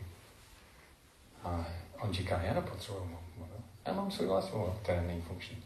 A 1.44 1.64
on 1.98 2.12
říká, 2.12 2.42
já 2.42 2.54
nepotřebuji 2.54 3.04
mobil. 3.04 3.21
Já 3.86 3.92
mám 3.92 4.10
svůj 4.10 4.26
vlastní 4.26 4.58
mobil, 4.58 4.74
který 4.82 5.06
není 5.06 5.22
funkční. 5.22 5.62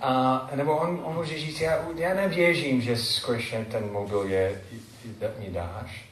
A, 0.00 0.50
nebo 0.54 0.76
on, 0.76 1.00
on 1.04 1.14
může 1.14 1.38
říct, 1.38 1.60
já, 1.60 1.88
já 1.96 2.14
nevěřím, 2.14 2.80
že 2.80 2.96
skutečně 2.96 3.64
ten 3.64 3.92
mobil 3.92 4.22
je, 4.22 4.62
mi 5.38 5.50
dáš. 5.50 6.04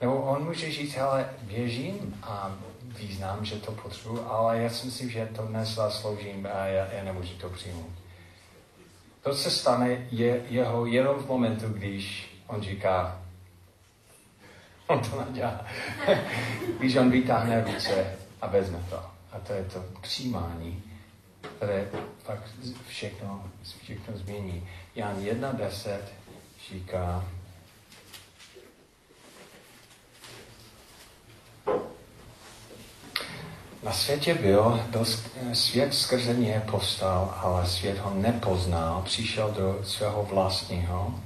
Nebo 0.00 0.16
on 0.16 0.44
může 0.44 0.72
říct, 0.72 0.96
ale 0.96 1.30
věřím 1.42 2.18
a 2.22 2.56
význám, 2.82 3.44
že 3.44 3.56
to 3.56 3.72
potřebuji, 3.72 4.24
ale 4.28 4.58
já 4.58 4.70
si 4.70 4.86
myslím, 4.86 5.10
že 5.10 5.28
to 5.36 5.48
nezasloužím 5.48 6.48
a 6.52 6.66
já, 6.66 6.92
já 6.92 7.04
nemůžu 7.04 7.34
to 7.34 7.48
přijmout. 7.48 7.92
To, 9.22 9.34
co 9.34 9.50
stane, 9.50 10.06
je 10.10 10.44
jeho 10.48 10.86
jenom 10.86 11.16
v 11.16 11.28
momentu, 11.28 11.68
když 11.68 12.34
on 12.46 12.62
říká, 12.62 13.22
on 14.86 15.00
to 15.00 15.24
nedělá. 15.24 15.66
když 16.78 16.96
on 16.96 17.10
vytáhne 17.10 17.64
ruce 17.64 18.27
a 18.40 18.46
vezme 18.46 18.84
to. 18.90 18.96
A 19.32 19.38
to 19.46 19.52
je 19.52 19.64
to 19.64 19.84
přijímání, 20.00 20.82
které 21.56 21.88
pak 22.26 22.38
všechno, 22.88 23.44
všechno 23.82 24.18
změní. 24.18 24.68
Jan 24.94 25.16
1.10 25.16 25.98
říká, 26.70 27.24
Na 33.82 33.92
světě 33.92 34.34
byl, 34.34 34.84
byl 34.90 35.04
svět 35.52 35.94
skrze 35.94 36.34
něj 36.34 36.60
postal, 36.70 37.34
ale 37.42 37.66
svět 37.66 37.98
ho 37.98 38.14
nepoznal, 38.14 39.02
přišel 39.02 39.50
do 39.50 39.78
svého 39.84 40.22
vlastního, 40.22 41.20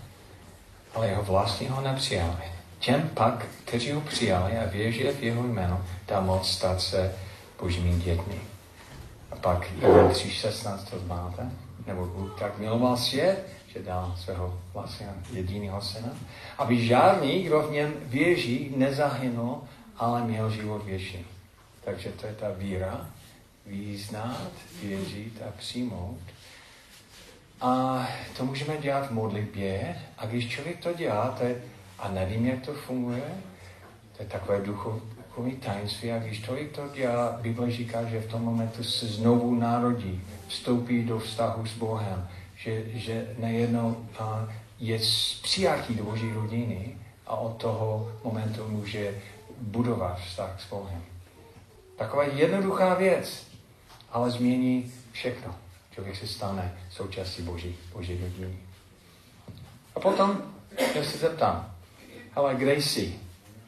ale 0.94 1.08
jeho 1.08 1.22
vlastního 1.22 1.80
nepřijali. 1.80 2.61
Těm 2.82 3.10
pak, 3.14 3.46
kteří 3.64 3.92
ho 3.92 4.00
přijali 4.00 4.58
a 4.58 4.66
věřili 4.66 5.14
v 5.14 5.22
jeho 5.22 5.42
jméno, 5.42 5.84
dá 6.08 6.20
moc 6.20 6.50
stát 6.50 6.80
se 6.80 7.14
božími 7.60 8.00
dětmi. 8.00 8.40
A 9.30 9.36
pak 9.36 9.72
3.16 9.80 10.78
to 10.90 10.98
znáte? 10.98 11.50
Nebo 11.86 12.06
Bůh 12.06 12.36
tak 12.38 12.58
miloval 12.58 12.96
svět, 12.96 13.46
že 13.66 13.82
dal 13.82 14.14
svého 14.18 14.60
vlastního 14.72 15.12
jediného 15.32 15.82
syna, 15.82 16.08
aby 16.58 16.86
žádný, 16.86 17.42
kdo 17.42 17.62
v 17.62 17.70
něm 17.70 17.94
věří, 18.04 18.74
nezahynul, 18.76 19.60
ale 19.96 20.24
měl 20.24 20.50
život 20.50 20.84
věčný. 20.84 21.24
Takže 21.84 22.08
to 22.08 22.26
je 22.26 22.34
ta 22.34 22.46
víra, 22.56 23.06
význat, 23.66 24.50
věřit 24.82 25.42
a 25.48 25.52
přijmout. 25.58 26.20
A 27.60 28.06
to 28.36 28.44
můžeme 28.44 28.76
dělat 28.76 29.06
v 29.06 29.10
modlitbě. 29.10 29.96
A 30.18 30.26
když 30.26 30.48
člověk 30.48 30.80
to 30.80 30.92
dělá, 30.92 31.34
to 31.38 31.44
je, 31.44 31.62
a 32.02 32.08
nevím, 32.08 32.46
jak 32.46 32.66
to 32.66 32.72
funguje, 32.72 33.22
to 34.16 34.22
je 34.22 34.28
takové 34.28 34.60
duchovní 34.60 35.56
tajemství. 35.56 36.12
A 36.12 36.18
když 36.18 36.44
člověk 36.44 36.72
to 36.72 36.88
dělá, 36.94 37.38
Bible 37.40 37.70
říká, 37.70 38.04
že 38.04 38.20
v 38.20 38.30
tom 38.30 38.42
momentu 38.42 38.84
se 38.84 39.06
znovu 39.06 39.54
narodí, 39.54 40.22
vstoupí 40.48 41.04
do 41.04 41.18
vztahu 41.18 41.66
s 41.66 41.74
Bohem, 41.74 42.28
že, 42.56 42.82
že 42.98 43.34
nejednou 43.38 44.06
je 44.78 44.98
přijatý 45.42 45.94
do 45.94 46.04
Boží 46.04 46.32
rodiny 46.32 46.96
a 47.26 47.36
od 47.36 47.56
toho 47.56 48.12
momentu 48.24 48.68
může 48.68 49.14
budovat 49.60 50.20
vztah 50.20 50.60
s 50.60 50.70
Bohem. 50.70 51.02
Taková 51.96 52.24
jednoduchá 52.24 52.94
věc, 52.94 53.46
ale 54.10 54.30
změní 54.30 54.92
všechno. 55.12 55.54
Člověk 55.90 56.16
se 56.16 56.26
stane 56.26 56.74
součástí 56.90 57.42
Boží, 57.42 57.76
Boží 57.92 58.18
rodiny. 58.22 58.58
A 59.94 60.00
potom 60.00 60.42
já 60.94 61.04
se 61.04 61.18
zeptám, 61.18 61.72
ale 62.34 62.54
kde 62.54 62.74
jsi? 62.74 63.14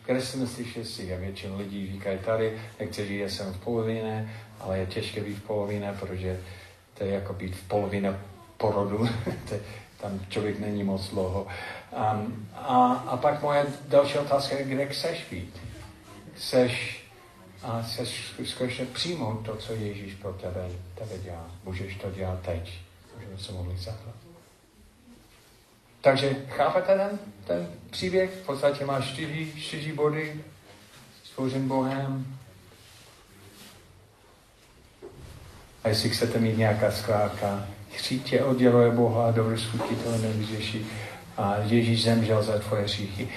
Kde 0.06 0.20
si 0.20 0.36
myslíš, 0.36 0.74
že 0.74 0.84
jsi? 0.84 1.14
A 1.14 1.18
většinou 1.18 1.58
lidí 1.58 1.92
říkají 1.92 2.18
tady, 2.18 2.58
někteří 2.80 3.20
jsem 3.20 3.52
v 3.52 3.64
polovině, 3.64 4.34
ale 4.60 4.78
je 4.78 4.86
těžké 4.86 5.20
být 5.20 5.38
v 5.38 5.42
polovině, 5.42 5.94
protože 6.00 6.40
to 6.98 7.04
je 7.04 7.10
jako 7.14 7.32
být 7.32 7.56
v 7.56 7.68
polovině 7.68 8.16
porodu. 8.56 9.08
tam 10.00 10.20
člověk 10.28 10.58
není 10.58 10.84
moc 10.84 11.10
dlouho. 11.10 11.46
Um, 11.92 12.48
a, 12.54 12.92
a 12.92 13.16
pak 13.16 13.42
moje 13.42 13.66
další 13.88 14.18
otázka 14.18 14.56
je, 14.56 14.64
kde 14.64 14.86
chceš 14.86 15.26
být? 15.30 15.60
Chceš 16.34 17.04
a 17.62 17.82
chceš 17.82 18.34
skutečně 18.44 18.84
přijmout 18.84 19.46
to, 19.46 19.56
co 19.56 19.72
Ježíš 19.72 20.14
pro 20.14 20.32
tebe, 20.32 20.70
tebe 20.94 21.18
dělá. 21.18 21.50
Můžeš 21.64 21.96
to 21.96 22.10
dělat 22.10 22.40
teď. 22.40 22.78
Můžeme 23.14 23.38
se 23.38 23.52
modlit 23.52 23.78
za. 23.78 23.96
Takže 26.00 26.36
chápete 26.48 26.96
ten, 26.96 27.18
ten 27.46 27.68
příběh? 27.90 28.30
V 28.30 28.46
podstatě 28.46 28.84
má 28.84 29.00
čtyři, 29.00 29.52
čtyři 29.58 29.92
body. 29.92 30.40
Stvořen 31.24 31.68
Bohem. 31.68 32.26
A 35.84 35.88
jestli 35.88 36.10
chcete 36.10 36.38
mít 36.38 36.58
nějaká 36.58 36.90
zkrátka, 36.90 37.66
chřítě 37.92 38.44
odděluje 38.44 38.90
Boha 38.90 39.28
a 39.28 39.30
dobré 39.30 39.58
skutky 39.58 39.94
to 39.94 40.18
nevyřeší. 40.18 40.86
A 41.36 41.56
Ježíš 41.64 42.04
zemřel 42.04 42.42
za 42.42 42.58
tvoje 42.58 42.82
hříchy. 42.82 43.28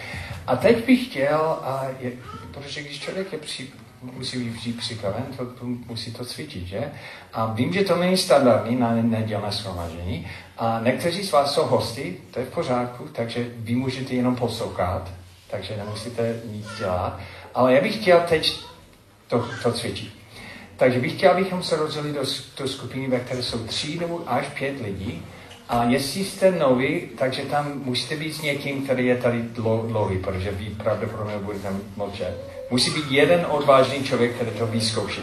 A 0.47 0.55
teď 0.55 0.85
bych 0.85 1.05
chtěl, 1.05 1.39
a 1.39 1.87
je, 1.99 2.11
protože 2.53 2.81
když 2.81 2.99
člověk 2.99 3.33
je 3.33 3.39
při, 3.39 3.71
musí 4.01 4.39
být 4.39 4.49
vždy 4.49 4.73
připraven, 4.73 5.25
to, 5.37 5.45
to, 5.45 5.65
musí 5.65 6.13
to 6.13 6.25
cvičit, 6.25 6.67
že? 6.67 6.91
A 7.33 7.53
vím, 7.53 7.73
že 7.73 7.83
to 7.83 7.95
není 7.95 8.17
standardní 8.17 8.75
na 8.75 8.91
nedělné 8.91 9.51
shromaždění. 9.51 10.27
A 10.57 10.79
někteří 10.83 11.23
z 11.23 11.31
vás 11.31 11.53
jsou 11.53 11.65
hosti, 11.65 12.17
to 12.31 12.39
je 12.39 12.45
v 12.45 12.53
pořádku, 12.53 13.07
takže 13.11 13.49
vy 13.55 13.75
můžete 13.75 14.13
jenom 14.13 14.35
poslouchat, 14.35 15.11
takže 15.51 15.77
nemusíte 15.77 16.39
nic 16.45 16.67
dělat. 16.79 17.19
Ale 17.55 17.73
já 17.73 17.81
bych 17.81 18.01
chtěl 18.01 18.19
teď 18.29 18.59
to, 19.27 19.49
to 19.63 19.71
cvičit. 19.71 20.13
Takže 20.77 20.99
bych 20.99 21.13
chtěl, 21.17 21.31
abychom 21.31 21.63
se 21.63 21.75
rozdělili 21.75 22.13
do, 22.13 22.23
do 22.57 22.67
skupiny, 22.67 23.07
ve 23.07 23.19
které 23.19 23.43
jsou 23.43 23.57
tři 23.57 23.99
nebo 23.99 24.23
až 24.27 24.47
pět 24.47 24.81
lidí. 24.81 25.25
A 25.69 25.83
jestli 25.83 26.25
jste 26.25 26.51
noví, 26.51 27.01
takže 27.17 27.41
tam 27.41 27.81
musíte 27.83 28.15
být 28.15 28.33
s 28.33 28.41
někým, 28.41 28.83
který 28.83 29.05
je 29.05 29.17
tady 29.17 29.41
dlouhý, 29.41 30.17
protože 30.17 30.51
vy 30.51 30.65
pravděpodobně 30.65 31.37
budete 31.37 31.69
mlčet. 31.95 32.56
Musí 32.69 32.91
být 32.91 33.11
jeden 33.11 33.45
odvážný 33.49 34.03
člověk, 34.03 34.35
který 34.35 34.51
to 34.51 34.67
vyzkouší. 34.67 35.21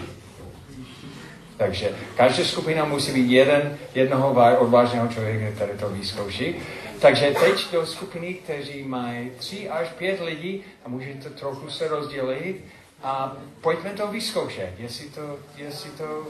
Takže 1.56 1.90
každá 2.16 2.44
skupina 2.44 2.84
musí 2.84 3.12
být 3.12 3.30
jeden, 3.30 3.78
jednoho 3.94 4.58
odvážného 4.58 5.08
člověka, 5.08 5.56
který 5.56 5.78
to 5.78 5.88
vyzkouší. 5.88 6.54
Takže 7.00 7.34
teď 7.40 7.72
do 7.72 7.86
skupiny, 7.86 8.34
kteří 8.34 8.82
mají 8.82 9.30
tři 9.38 9.68
až 9.68 9.88
pět 9.88 10.20
lidí 10.20 10.62
a 10.84 10.88
můžete 10.88 11.30
trochu 11.30 11.70
se 11.70 11.88
rozdělit 11.88 12.64
A 13.04 13.36
pojďme 13.60 13.90
to 13.90 14.06
vyzkoušet, 14.06 14.72
jestli 14.78 15.08
to, 15.08 15.38
jestli 15.56 15.90
to 15.90 16.26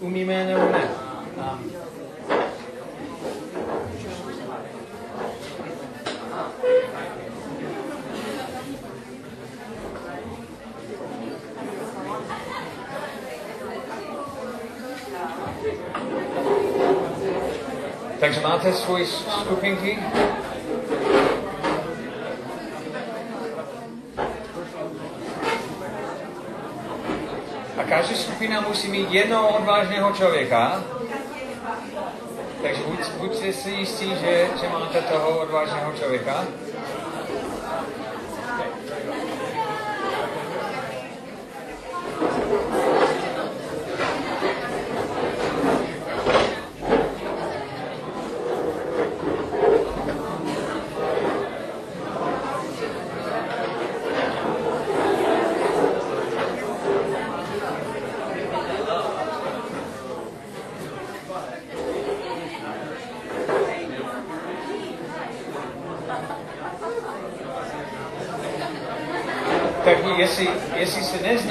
umíme 0.00 0.44
nebo 0.44 0.72
ne. 0.72 0.90
Um, 1.36 1.72
Takže 18.22 18.38
máte 18.40 18.70
svoje 18.70 19.02
skupinky? 19.42 19.98
A 27.78 27.82
každá 27.82 28.14
skupina 28.14 28.60
musí 28.62 28.88
mít 28.88 29.10
jednoho 29.10 29.58
odvážného 29.58 30.12
člověka. 30.12 30.82
Takže 32.62 32.82
buď, 32.86 33.00
buďte 33.18 33.52
si 33.52 33.70
jistí, 33.70 34.14
že, 34.14 34.48
že 34.60 34.68
máte 34.70 35.02
toho 35.02 35.38
odvážného 35.38 35.92
člověka. 35.98 36.46
Tak 69.84 69.98
jestli, 70.16 70.48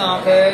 se 0.02 0.08
neznáte, 0.08 0.54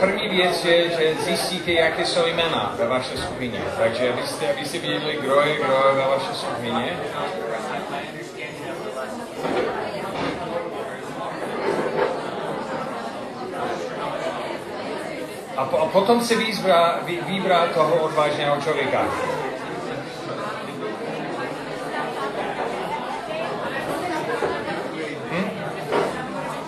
první 0.00 0.28
věc 0.28 0.64
je, 0.64 0.88
že 0.90 1.14
zjistíte, 1.20 1.72
jaké 1.72 2.06
jsou 2.06 2.26
jména 2.26 2.74
ve 2.78 2.86
vaší 2.86 3.16
skupině. 3.16 3.60
Takže 3.78 4.12
abyste, 4.12 4.52
abyste 4.52 4.78
věděli, 4.78 5.18
kdo 5.22 5.40
je 5.40 5.54
kdo 5.56 5.72
je 5.88 5.94
ve 5.94 6.08
vaší 6.08 6.34
skupině. 6.34 6.96
A, 15.56 15.64
po, 15.64 15.78
a 15.78 15.86
potom 15.86 16.20
si 16.20 16.36
vybrá, 16.36 17.00
vy, 17.04 17.20
vybrá 17.26 17.66
toho 17.66 17.96
odvážného 17.96 18.60
člověka. 18.60 19.04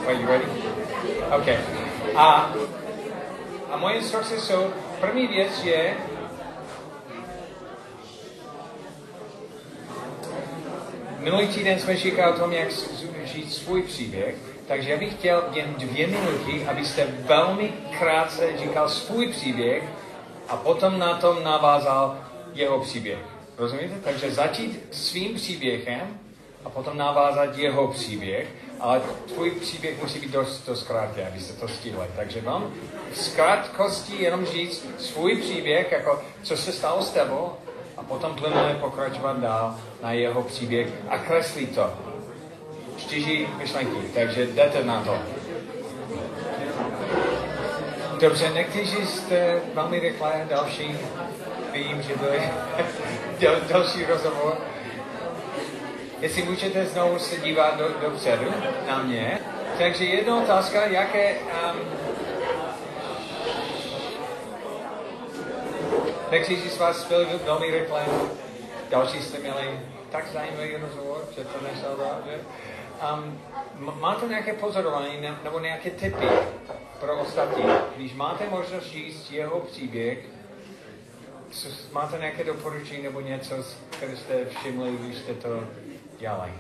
Are 0.07 0.15
you 0.15 0.27
ready? 0.27 0.45
Okay. 1.41 1.82
A, 2.15 2.55
a 3.71 3.77
moje 3.77 3.97
instrukce 3.97 4.41
jsou, 4.41 4.71
první 5.01 5.27
věc 5.27 5.65
je, 5.65 5.97
minulý 11.19 11.49
týden 11.49 11.81
jsme 11.81 11.97
říkali 11.97 12.33
o 12.33 12.39
tom, 12.39 12.53
jak 12.53 12.69
žít 13.25 13.53
svůj 13.53 13.83
příběh, 13.83 14.35
takže 14.67 14.91
já 14.91 14.99
bych 14.99 15.15
chtěl 15.15 15.45
jen 15.53 15.75
dvě 15.79 16.07
minuty, 16.07 16.67
abyste 16.71 17.07
velmi 17.07 17.73
krátce 17.99 18.59
říkal 18.59 18.89
svůj 18.89 19.27
příběh 19.27 19.83
a 20.49 20.57
potom 20.57 20.99
na 20.99 21.19
tom 21.19 21.45
navázal 21.45 22.19
jeho 22.53 22.81
příběh. 22.81 23.19
Rozumíte? 23.59 23.95
Takže 24.05 24.31
začít 24.31 24.89
svým 24.91 25.35
příběhem 25.35 26.21
a 26.65 26.71
potom 26.71 26.97
navázat 26.97 27.59
jeho 27.59 27.89
příběh, 27.89 28.49
ale 28.83 29.01
tvůj 29.35 29.51
příběh 29.51 30.03
musí 30.03 30.21
být 30.21 30.31
dost, 30.31 30.67
dost 30.67 30.83
krátký, 30.83 31.21
abyste 31.23 31.53
to 31.53 31.69
stihli. 31.69 32.07
Takže 32.17 32.41
vám 32.41 32.73
v 33.13 33.35
krátkosti 33.37 34.23
jenom 34.23 34.47
říct 34.47 34.87
svůj 34.99 35.37
příběh, 35.37 35.93
jako 35.93 36.23
co 36.43 36.57
se 36.57 36.73
stalo 36.73 37.03
s 37.03 37.11
tebou, 37.11 37.53
a 37.97 38.03
potom 38.03 38.35
plynule 38.35 38.75
pokračovat 38.81 39.41
dál 39.41 39.77
na 40.03 40.13
jeho 40.13 40.43
příběh 40.43 40.89
a 41.09 41.19
kreslit 41.19 41.75
to. 41.75 41.93
Čtyři 42.97 43.49
myšlenky, 43.59 44.09
takže 44.15 44.47
jdete 44.47 44.85
na 44.85 45.05
to. 45.05 45.19
Dobře, 48.21 48.51
někteří 48.55 49.07
jste 49.07 49.61
velmi 49.75 50.01
rychle, 50.01 50.47
další, 50.51 50.99
vím, 51.73 52.03
že 52.03 52.15
dal, 53.41 53.57
další 53.69 54.05
rozhovor. 54.05 54.59
Jestli 56.23 56.43
můžete 56.43 56.87
znovu 56.87 57.19
se 57.19 57.37
dívat 57.37 57.79
do, 57.79 57.89
dopředu 58.01 58.53
na 58.87 59.03
mě. 59.03 59.39
Takže 59.79 60.05
jedna 60.05 60.37
otázka, 60.37 60.87
jaké... 60.87 61.37
Um, 61.39 61.79
Někteří 66.31 66.71
z 66.71 66.79
vás 66.79 67.09
byli 67.09 67.27
velmi 67.45 67.71
rychle, 67.71 68.05
další 68.91 69.23
jste 69.23 69.39
měli 69.39 69.81
tak 70.11 70.27
zajímavý 70.33 70.77
rozhovor, 70.77 71.29
že 71.37 71.45
to 71.45 71.65
nešel 71.65 71.97
dát, 71.97 72.23
že? 72.27 72.41
Um, 73.15 73.41
máte 74.01 74.27
nějaké 74.27 74.53
pozorování 74.53 75.21
ne, 75.21 75.37
nebo 75.45 75.59
nějaké 75.59 75.91
typy 75.91 76.27
pro 77.01 77.21
ostatní? 77.21 77.65
Když 77.97 78.15
máte 78.15 78.49
možnost 78.51 78.87
říct 78.87 79.31
jeho 79.31 79.61
příběh, 79.61 80.19
máte 81.93 82.19
nějaké 82.19 82.45
doporučení 82.45 83.03
nebo 83.03 83.21
něco, 83.21 83.55
které 83.91 84.17
jste 84.17 84.45
všimli, 84.45 84.93
když 85.01 85.17
jste 85.17 85.35
to 85.35 85.65
dělali? 86.23 86.53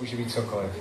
Může 0.00 0.16
být 0.16 0.32
cokoliv. 0.32 0.72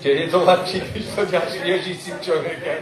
Že 0.00 0.10
je 0.10 0.28
to 0.28 0.44
lepší, 0.44 0.80
když 0.80 1.06
to 1.14 1.24
děláš 1.24 1.52
věřícím 1.52 2.20
člověkem. 2.20 2.78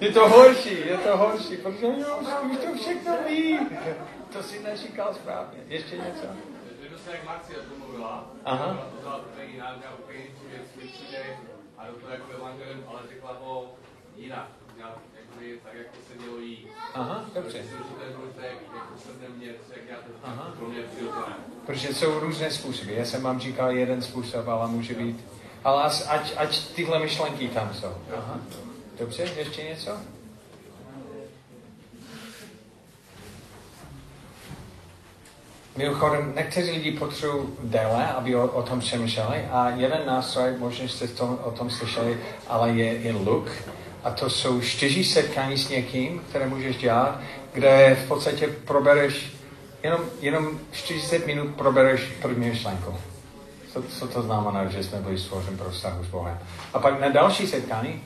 Je 0.00 0.12
to 0.12 0.28
horší, 0.28 0.86
je 0.86 0.96
to 0.96 1.16
horší, 1.16 1.56
protože 1.56 1.86
jo, 1.86 2.18
už 2.50 2.58
to 2.58 2.74
všechno 2.74 3.12
ví. 3.28 3.58
To 4.32 4.42
si 4.42 4.62
neříkal 4.62 5.14
správně. 5.14 5.58
Ještě 5.68 5.96
něco? 5.96 6.26
Aha. 8.44 8.88
Jakoby 15.30 15.60
tak, 15.64 15.74
jak 15.74 15.86
to 15.86 15.98
se 16.08 16.22
mělo 16.22 16.38
jí. 16.38 16.66
Aha, 16.94 17.24
dobře. 17.34 17.58
Myslím, 17.58 17.78
že 17.78 17.94
to 17.94 18.04
je 18.04 18.16
důležité, 18.16 18.42
jak 18.46 18.58
jako 18.74 18.98
se 18.98 19.28
mě, 19.36 19.46
jak 19.46 19.88
já 19.90 19.96
to 19.96 20.12
Aha. 20.22 20.54
pro 20.58 20.68
mě 20.68 20.82
přirozené. 20.82 21.36
Protože 21.66 21.94
jsou 21.94 22.20
různé 22.20 22.50
způsoby. 22.50 22.94
Já 22.96 23.04
jsem 23.04 23.22
vám 23.22 23.40
říkal 23.40 23.70
jeden 23.70 24.02
způsob, 24.02 24.48
ale 24.48 24.68
může 24.68 24.94
být. 24.94 25.24
Ale 25.64 25.82
ať, 26.08 26.32
ať 26.36 26.68
tyhle 26.74 26.98
myšlenky 26.98 27.48
tam 27.48 27.74
jsou. 27.74 27.94
Aha. 28.16 28.40
Dobře, 28.98 29.22
ještě 29.36 29.62
něco? 29.62 29.90
Mimochodem, 35.76 36.32
někteří 36.36 36.70
lidi 36.70 36.92
potřebují 36.92 37.48
déle, 37.62 38.08
aby 38.08 38.36
o, 38.36 38.46
o 38.46 38.62
tom 38.62 38.80
přemýšleli 38.80 39.44
a 39.52 39.70
jeden 39.70 40.06
nástroj, 40.06 40.54
možná 40.58 40.88
jste 40.88 41.08
to, 41.08 41.38
o 41.44 41.50
tom 41.50 41.70
slyšeli, 41.70 42.20
ale 42.48 42.70
je, 42.70 42.92
je 42.92 43.12
look. 43.12 43.50
A 44.08 44.10
to 44.10 44.30
jsou 44.30 44.60
čtyři 44.60 45.04
setkání 45.04 45.58
s 45.58 45.68
někým, 45.68 46.20
které 46.28 46.46
můžeš 46.46 46.76
dělat, 46.76 47.20
kde 47.52 47.96
v 48.04 48.08
podstatě 48.08 48.48
probereš, 48.48 49.32
jenom, 49.82 50.00
jenom 50.20 50.60
40 50.72 51.26
minut 51.26 51.54
probereš 51.54 52.00
první 52.22 52.48
myšlenku. 52.48 52.94
Co, 53.72 53.82
co 53.82 54.08
to 54.08 54.22
znamená, 54.22 54.66
že 54.66 54.84
jsme 54.84 54.98
byli 54.98 55.18
stvořeni 55.18 55.56
pro 55.56 55.70
vztahu 55.70 56.04
s 56.04 56.06
Bohem. 56.06 56.38
A 56.74 56.78
pak 56.78 57.00
na 57.00 57.08
další 57.08 57.46
setkání 57.46 58.02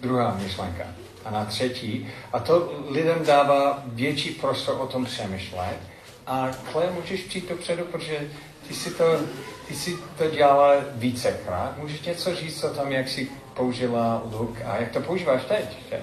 druhá 0.00 0.38
myšlenka. 0.42 0.84
A 1.24 1.30
na 1.30 1.44
třetí. 1.44 2.08
A 2.32 2.38
to 2.38 2.84
lidem 2.88 3.24
dává 3.26 3.82
větší 3.86 4.30
prostor 4.30 4.76
o 4.80 4.86
tom 4.86 5.04
přemýšlet. 5.04 5.76
A 6.26 6.50
Claire, 6.72 6.92
můžeš 6.92 7.20
přijít 7.20 7.48
dopředu, 7.48 7.84
protože 7.84 8.28
ty 8.68 8.74
si 8.74 8.90
to, 8.90 9.04
ty 9.68 9.74
si 9.74 9.96
to 10.18 10.30
dělala 10.30 10.74
vícekrát. 10.94 11.78
Můžeš 11.78 12.02
něco 12.02 12.34
říct 12.34 12.64
o 12.64 12.74
tom, 12.74 12.92
jak 12.92 13.08
jsi 13.08 13.28
použila 13.56 14.22
look 14.32 14.56
a 14.64 14.76
jak 14.76 14.92
to 14.92 15.00
používáš 15.00 15.44
teď? 15.44 15.64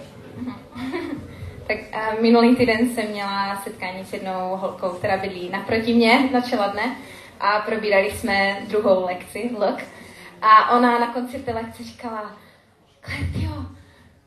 Tak 1.67 1.77
a 1.93 2.21
minulý 2.21 2.55
týden 2.55 2.89
jsem 2.89 3.07
měla 3.07 3.61
setkání 3.63 4.05
s 4.05 4.13
jednou 4.13 4.55
holkou, 4.55 4.89
která 4.89 5.17
bydlí 5.17 5.49
naproti 5.49 5.93
mě 5.93 6.29
na 6.33 6.41
čeladne 6.41 6.95
a 7.39 7.59
probírali 7.59 8.11
jsme 8.11 8.57
druhou 8.67 9.05
lekci, 9.05 9.49
look. 9.59 9.79
A 10.41 10.77
ona 10.77 10.99
na 10.99 11.13
konci 11.13 11.39
té 11.39 11.53
lekce 11.53 11.83
říkala, 11.83 12.35
Kletio, 13.01 13.65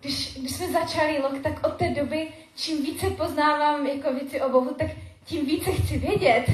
když, 0.00 0.38
když 0.38 0.52
jsme 0.52 0.72
začali 0.72 1.18
lok, 1.18 1.38
tak 1.42 1.66
od 1.66 1.76
té 1.76 1.88
doby, 1.88 2.28
čím 2.54 2.82
více 2.82 3.10
poznávám 3.10 3.86
jako 3.86 4.14
věci 4.14 4.40
o 4.40 4.48
Bohu, 4.48 4.74
tak 4.78 4.90
tím 5.24 5.46
více 5.46 5.72
chci 5.72 5.98
vědět. 5.98 6.44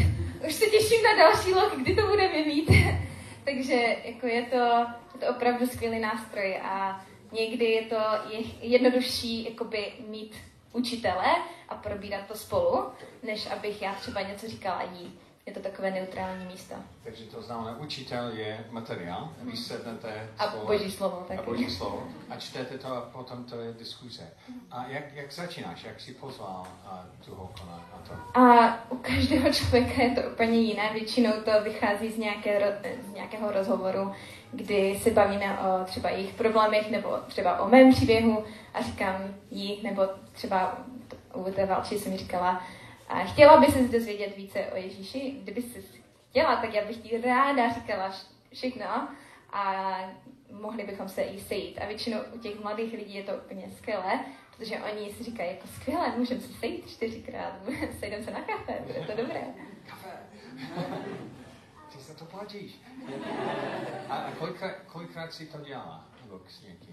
už 0.46 0.54
se 0.54 0.66
těším 0.66 1.02
na 1.02 1.24
další 1.24 1.54
lok, 1.54 1.76
kdy 1.82 1.94
to 1.94 2.06
budeme 2.06 2.44
mít. 2.46 2.70
Takže 3.44 3.96
jako 4.04 4.26
je 4.26 4.42
to, 4.42 4.56
je 5.14 5.20
to 5.20 5.26
opravdu 5.26 5.66
skvělý 5.66 6.00
nástroj 6.00 6.56
a 6.62 7.04
někdy 7.32 7.64
je 7.64 7.82
to 7.82 7.96
jednodušší 8.60 9.44
jakoby 9.44 9.92
mít 10.08 10.36
učitele 10.72 11.26
a 11.68 11.74
probírat 11.74 12.26
to 12.28 12.34
spolu, 12.34 12.86
než 13.22 13.50
abych 13.50 13.82
já 13.82 13.94
třeba 13.94 14.20
něco 14.20 14.48
říkala 14.48 14.82
jí 14.82 15.18
je 15.46 15.52
to 15.52 15.60
takové 15.60 15.90
neutrální 15.90 16.46
místo. 16.46 16.74
Takže 17.04 17.24
to 17.24 17.42
znamená, 17.42 17.78
učitel 17.78 18.28
je 18.28 18.64
materiál, 18.70 19.32
vy 19.38 19.52
mhm. 19.52 19.56
sednete 19.56 20.30
A 20.38 20.48
spolu, 20.48 20.66
boží 20.66 20.90
slovo 20.90 21.24
taky. 21.28 21.40
A 21.40 21.42
boží 21.42 21.70
slovo. 21.70 22.08
A 22.30 22.36
čtete 22.36 22.78
to 22.78 22.96
a 22.96 23.00
potom 23.00 23.44
to 23.44 23.60
je 23.60 23.72
diskuze. 23.72 24.30
A 24.70 24.86
jak, 24.88 25.14
jak 25.14 25.32
začínáš? 25.32 25.84
Jak 25.84 26.00
jsi 26.00 26.14
pozval 26.14 26.66
a, 26.86 27.06
tu 27.24 27.34
holku 27.34 27.66
na, 27.66 27.76
na 27.76 28.02
to? 28.08 28.40
A 28.40 28.78
u 28.90 28.96
každého 28.96 29.52
člověka 29.52 30.02
je 30.02 30.10
to 30.10 30.20
úplně 30.32 30.60
jiné. 30.60 30.90
Většinou 30.92 31.32
to 31.32 31.50
vychází 31.64 32.10
z, 32.10 32.18
nějaké, 32.18 32.80
z 33.10 33.14
nějakého 33.14 33.52
rozhovoru, 33.52 34.12
kdy 34.52 34.98
se 35.02 35.10
bavíme 35.10 35.58
o 35.58 35.84
třeba 35.84 36.10
jejich 36.10 36.34
problémech 36.34 36.90
nebo 36.90 37.18
třeba 37.26 37.60
o 37.60 37.68
mém 37.68 37.92
příběhu 37.92 38.44
a 38.74 38.82
říkám 38.82 39.34
jí, 39.50 39.80
nebo 39.82 40.08
třeba 40.32 40.78
u 41.34 41.52
té 41.52 41.66
Valči 41.66 41.98
jsem 41.98 42.16
říkala, 42.16 42.62
a 43.12 43.24
chtěla 43.24 43.60
by 43.60 43.66
se 43.66 43.78
dozvědět 43.78 44.36
více 44.36 44.66
o 44.66 44.76
Ježíši. 44.76 45.30
Kdyby 45.42 45.62
se 45.62 45.78
chtěla, 46.30 46.56
tak 46.56 46.74
já 46.74 46.84
bych 46.84 46.96
ti 46.96 47.20
ráda 47.20 47.72
říkala 47.72 48.12
všechno 48.52 49.08
a 49.52 49.94
mohli 50.50 50.84
bychom 50.84 51.08
se 51.08 51.22
i 51.22 51.40
sejít. 51.40 51.78
A 51.78 51.86
většinou 51.86 52.18
u 52.34 52.38
těch 52.38 52.60
mladých 52.60 52.92
lidí 52.92 53.14
je 53.14 53.22
to 53.22 53.32
úplně 53.32 53.70
skvělé, 53.70 54.24
protože 54.56 54.78
oni 54.78 55.12
si 55.12 55.24
říkají 55.24 55.50
jako 55.50 55.68
skvělé, 55.68 56.12
můžeme 56.16 56.40
se 56.40 56.52
sejít 56.52 56.90
čtyřikrát, 56.90 57.52
sejdeme 57.98 58.24
se 58.24 58.30
na 58.30 58.40
kafe, 58.40 58.78
bude 58.86 59.00
to 59.00 59.22
dobré. 59.22 59.44
Kafe. 59.86 60.08
Ty 61.92 61.98
se 61.98 62.14
to 62.14 62.24
platíš. 62.24 62.80
A, 64.08 64.16
a 64.16 64.32
kolikrát, 64.86 65.32
si 65.32 65.46
to 65.46 65.58
dělá? 65.58 66.08
s 66.48 66.62
někým? 66.62 66.91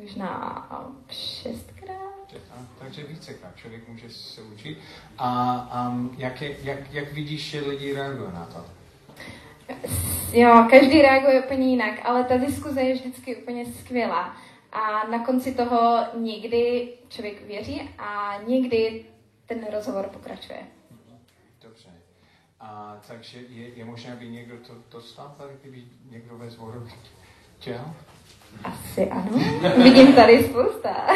Možná 0.00 0.68
šestkrát. 1.10 2.34
takže 2.78 3.04
vícekrát 3.04 3.56
člověk 3.56 3.88
může 3.88 4.10
se 4.10 4.42
učit. 4.42 4.78
A 5.18 5.88
um, 5.88 6.14
jak, 6.18 6.42
je, 6.42 6.56
jak, 6.62 6.92
jak 6.92 7.12
vidíš, 7.12 7.50
že 7.50 7.60
lidi 7.60 7.94
reagují 7.94 8.32
na 8.32 8.46
to? 8.46 8.64
Jo, 10.32 10.66
každý 10.70 11.02
reaguje 11.02 11.44
úplně 11.44 11.68
jinak, 11.68 12.00
ale 12.04 12.24
ta 12.24 12.36
diskuze 12.36 12.82
je 12.82 12.94
vždycky 12.94 13.36
úplně 13.36 13.66
skvělá. 13.66 14.36
A 14.72 15.06
na 15.06 15.24
konci 15.24 15.54
toho 15.54 16.04
někdy 16.18 16.92
člověk 17.08 17.46
věří 17.46 17.90
a 17.98 18.38
někdy 18.46 19.04
ten 19.46 19.66
rozhovor 19.72 20.08
pokračuje. 20.08 20.58
Dobře. 21.62 21.88
A 22.60 23.00
takže 23.08 23.38
je, 23.48 23.68
je 23.68 23.84
možné, 23.84 24.12
aby 24.12 24.28
někdo 24.28 24.56
to 24.56 24.74
dostal, 24.90 25.34
tady 25.38 25.54
kdyby 25.60 25.84
někdo 26.10 26.38
ve 26.38 26.50
zboru 26.50 26.88
chtěl? 27.58 27.94
Asi 28.64 29.10
ano. 29.10 29.38
Vidím 29.82 30.12
tady 30.12 30.44
spousta. 30.44 31.06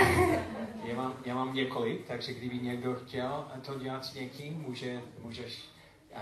já, 0.84 0.94
mám, 0.96 1.14
já 1.24 1.34
mám 1.34 1.54
několik, 1.54 2.06
takže 2.06 2.32
kdyby 2.32 2.58
někdo 2.58 2.94
chtěl 2.94 3.44
to 3.66 3.78
dělat 3.78 4.04
s 4.04 4.14
někým, 4.14 4.64
může, 4.66 5.00
můžeš 5.22 5.68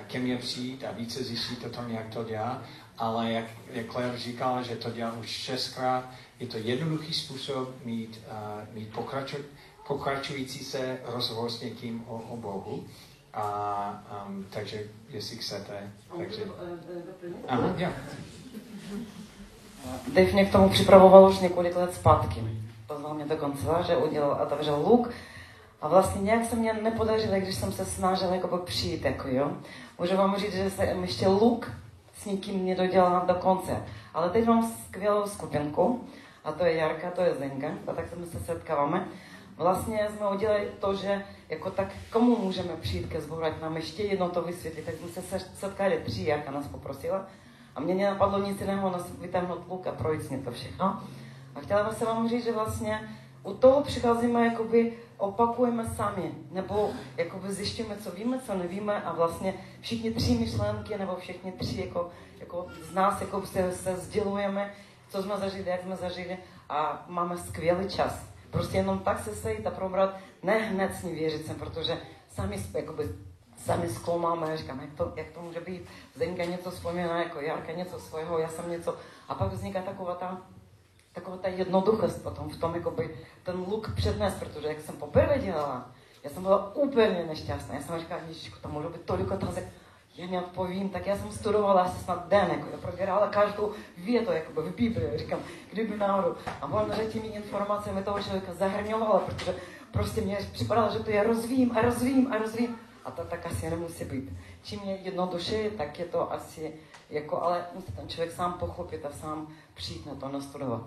ke 0.06 0.18
mně 0.18 0.36
přijít 0.36 0.84
a 0.84 0.92
více 0.92 1.24
zjistit 1.24 1.64
o 1.64 1.68
tom, 1.68 1.90
jak 1.90 2.14
to 2.14 2.24
dělá. 2.24 2.62
Ale 2.98 3.32
jak, 3.32 3.44
jak 3.72 3.90
Claire 3.92 4.18
říkala, 4.18 4.62
že 4.62 4.76
to 4.76 4.90
dělá 4.90 5.12
už 5.12 5.28
šestkrát, 5.28 6.10
je 6.40 6.46
to 6.46 6.58
jednoduchý 6.58 7.12
způsob 7.12 7.84
mít, 7.84 8.20
uh, 8.26 8.74
mít 8.74 8.92
pokraču, 8.92 9.36
pokračující 9.86 10.64
se 10.64 10.98
rozhovor 11.04 11.50
s 11.50 11.60
někým 11.60 12.04
o, 12.06 12.16
o 12.16 12.36
Bohu. 12.36 12.84
A, 13.34 14.24
um, 14.28 14.46
takže 14.50 14.82
jestli 15.08 15.36
chcete, 15.36 15.92
takže... 16.18 16.42
Aha, 17.48 17.74
ja. 17.76 17.92
Dave 20.14 20.32
mě 20.32 20.44
k 20.44 20.52
tomu 20.52 20.68
připravoval 20.68 21.28
už 21.28 21.38
několik 21.38 21.76
let 21.76 21.94
zpátky. 21.94 22.44
Pozval 22.86 23.14
mě 23.14 23.24
do 23.24 23.36
kanceláře, 23.36 23.96
udělal, 23.96 24.38
otevřel 24.42 24.82
luk 24.86 25.10
a 25.82 25.88
vlastně 25.88 26.22
nějak 26.22 26.44
se 26.44 26.56
mě 26.56 26.72
nepodařilo, 26.72 27.36
když 27.36 27.54
jsem 27.54 27.72
se 27.72 27.84
snažila 27.84 28.34
jako 28.34 28.58
přijít, 28.58 29.04
jako 29.04 29.28
jo. 29.28 29.50
Můžu 29.98 30.16
vám 30.16 30.36
říct, 30.36 30.54
že 30.54 30.70
jsem 30.70 31.02
ještě 31.02 31.28
luk 31.28 31.72
s 32.18 32.24
nikým 32.24 32.66
nedodělala 32.66 33.24
do 33.24 33.34
konce. 33.34 33.82
Ale 34.14 34.30
teď 34.30 34.46
mám 34.46 34.72
skvělou 34.88 35.26
skupinku, 35.26 36.04
a 36.44 36.52
to 36.52 36.64
je 36.64 36.74
Jarka, 36.74 37.10
to 37.10 37.20
je 37.20 37.34
Zenga, 37.34 37.68
a 37.86 37.92
tak 37.92 38.08
se 38.08 38.16
my 38.16 38.26
se 38.26 38.40
setkáváme. 38.40 39.08
Vlastně 39.56 40.08
jsme 40.16 40.28
udělali 40.28 40.68
to, 40.80 40.94
že 40.94 41.24
jako 41.48 41.70
tak 41.70 41.88
komu 42.12 42.36
můžeme 42.36 42.76
přijít 42.80 43.08
ke 43.08 43.20
zboru, 43.20 43.44
ať 43.44 43.60
nám 43.60 43.76
ještě 43.76 44.02
jedno 44.02 44.28
to 44.28 44.42
vysvětlit. 44.42 44.84
Tak 44.84 44.94
jsme 44.94 45.22
se 45.22 45.38
setkali 45.38 46.00
tři, 46.04 46.24
Jarka 46.24 46.50
nás 46.50 46.68
poprosila, 46.68 47.26
a 47.76 47.80
mě 47.80 47.94
nenapadlo 47.94 48.38
nic 48.38 48.60
jiného, 48.60 48.90
než 48.90 49.02
vytáhnout 49.20 49.68
luk 49.68 49.86
a 49.86 49.92
projít 49.92 50.22
s 50.22 50.44
to 50.44 50.50
všechno. 50.50 51.00
A 51.54 51.60
chtěla 51.60 51.84
bych 51.84 51.98
se 51.98 52.04
vám 52.04 52.28
říct, 52.28 52.44
že 52.44 52.52
vlastně 52.52 53.08
u 53.42 53.54
toho 53.54 53.82
přicházíme, 53.82 54.46
jakoby 54.46 54.98
opakujeme 55.16 55.84
sami, 55.84 56.34
nebo 56.50 56.90
jakoby 57.16 57.52
zjišťujeme, 57.52 57.96
co 57.96 58.10
víme, 58.10 58.40
co 58.46 58.54
nevíme 58.54 59.02
a 59.02 59.12
vlastně 59.12 59.54
všichni 59.80 60.10
tři 60.10 60.34
myšlenky, 60.34 60.98
nebo 60.98 61.16
všichni 61.16 61.52
tři 61.52 61.80
jako, 61.80 62.10
jako 62.40 62.66
z 62.82 62.94
nás 62.94 63.20
jako 63.20 63.46
se, 63.46 63.72
se 63.72 63.96
sdělujeme, 63.96 64.74
co 65.08 65.22
jsme 65.22 65.36
zažili, 65.36 65.70
jak 65.70 65.82
jsme 65.82 65.96
zažili 65.96 66.38
a 66.68 67.04
máme 67.08 67.36
skvělý 67.36 67.88
čas. 67.88 68.24
Prostě 68.50 68.76
jenom 68.76 68.98
tak 68.98 69.24
se 69.24 69.34
sejít 69.34 69.66
a 69.66 69.70
probrat, 69.70 70.16
ne 70.42 70.58
hned 70.58 70.94
s 70.94 71.02
ní 71.02 71.14
věřit 71.14 71.46
sem, 71.46 71.56
protože 71.56 71.98
sami 72.28 72.58
jakoby 72.74 73.08
sami 73.66 73.88
zkoumáme, 73.88 74.56
říkám, 74.56 74.80
jak 74.80 74.92
to, 74.92 75.12
jak 75.16 75.26
to 75.30 75.40
může 75.40 75.60
být. 75.60 75.88
Zdenka 76.14 76.44
něco 76.44 76.70
vzpomíná, 76.70 77.22
jako 77.22 77.40
Jarka 77.40 77.72
něco 77.72 77.98
svého, 77.98 78.38
já 78.38 78.48
jsem 78.48 78.70
něco. 78.70 78.96
A 79.28 79.34
pak 79.34 79.52
vzniká 79.52 79.82
taková 79.82 80.14
ta, 80.14 80.38
taková 81.12 81.36
ta 81.36 81.48
jednoduchost 81.48 82.22
potom 82.22 82.48
v 82.48 82.56
tom, 82.56 82.74
jakoby, 82.74 83.16
ten 83.42 83.64
luk 83.68 83.94
přednes, 83.96 84.34
protože 84.34 84.68
jak 84.68 84.80
jsem 84.80 84.96
poprvé 84.96 85.38
dělala, 85.38 85.86
já 86.24 86.30
jsem 86.30 86.42
byla 86.42 86.74
úplně 86.74 87.24
nešťastná. 87.28 87.74
Já 87.74 87.80
jsem 87.80 87.98
říkala, 87.98 88.20
Ježišku, 88.28 88.58
tam 88.62 88.72
může 88.72 88.88
být 88.88 89.02
tolik 89.02 89.30
otázek, 89.30 89.68
já 90.16 90.26
neodpovím, 90.26 90.88
tak 90.88 91.06
já 91.06 91.16
jsem 91.16 91.32
studovala 91.32 91.82
asi 91.82 92.04
snad 92.04 92.28
den, 92.28 92.48
jako 92.50 92.68
já 92.72 92.78
probírala 92.78 93.28
každou 93.28 93.72
větu 93.96 94.32
jako 94.32 94.62
v 94.62 94.74
Biblii, 94.74 95.18
říkám, 95.18 95.38
kdyby 95.72 95.96
náhodou. 95.96 96.34
A 96.60 96.66
on 96.66 96.92
těmi 97.12 97.26
informacemi 97.26 98.02
toho 98.02 98.22
člověka 98.22 98.54
zahrňovala, 98.54 99.18
protože 99.18 99.54
prostě 99.90 100.20
mě 100.20 100.38
připadalo, 100.52 100.92
že 100.92 100.98
to 100.98 101.10
já 101.10 101.22
rozvím 101.22 101.76
a 101.78 101.80
rozvím 101.80 102.32
a 102.32 102.38
rozvím. 102.38 102.78
A 103.06 103.10
to 103.10 103.24
tak 103.24 103.46
asi 103.46 103.70
nemusí 103.70 104.04
být. 104.04 104.32
Čím 104.62 104.80
je 104.80 104.96
jednodušší, 104.96 105.54
tak 105.76 105.98
je 105.98 106.04
to 106.04 106.32
asi, 106.32 106.72
jako, 107.10 107.42
ale 107.42 107.64
musí 107.74 107.92
ten 107.92 108.08
člověk 108.08 108.32
sám 108.32 108.52
pochopit 108.52 109.04
a 109.04 109.10
sám 109.12 109.48
přijít 109.74 110.06
na 110.06 110.14
to 110.14 110.28
nastudovat. 110.28 110.82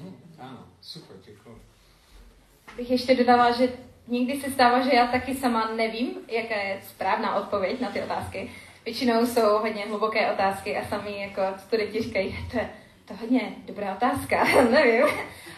Mhm. 0.00 0.16
Ano, 0.38 0.58
super, 0.80 1.16
děkuji. 1.24 1.58
Bych 2.76 2.90
ještě 2.90 3.16
dodala, 3.16 3.50
že 3.50 3.68
někdy 4.08 4.40
se 4.40 4.50
stává, 4.50 4.80
že 4.80 4.94
já 4.94 5.06
taky 5.06 5.34
sama 5.34 5.70
nevím, 5.76 6.10
jaká 6.28 6.54
je 6.54 6.80
správná 6.88 7.34
odpověď 7.34 7.80
na 7.80 7.90
ty 7.90 8.02
otázky. 8.02 8.50
Většinou 8.84 9.26
jsou 9.26 9.58
hodně 9.58 9.86
hluboké 9.86 10.32
otázky 10.32 10.76
a 10.76 10.88
sami 10.88 11.20
jako 11.20 11.42
studenti 11.58 12.02
říkají, 12.02 12.48
to 12.50 12.58
je 12.58 12.70
to 13.04 13.14
hodně 13.14 13.54
dobrá 13.66 13.94
otázka, 13.94 14.44
nevím. 14.70 15.06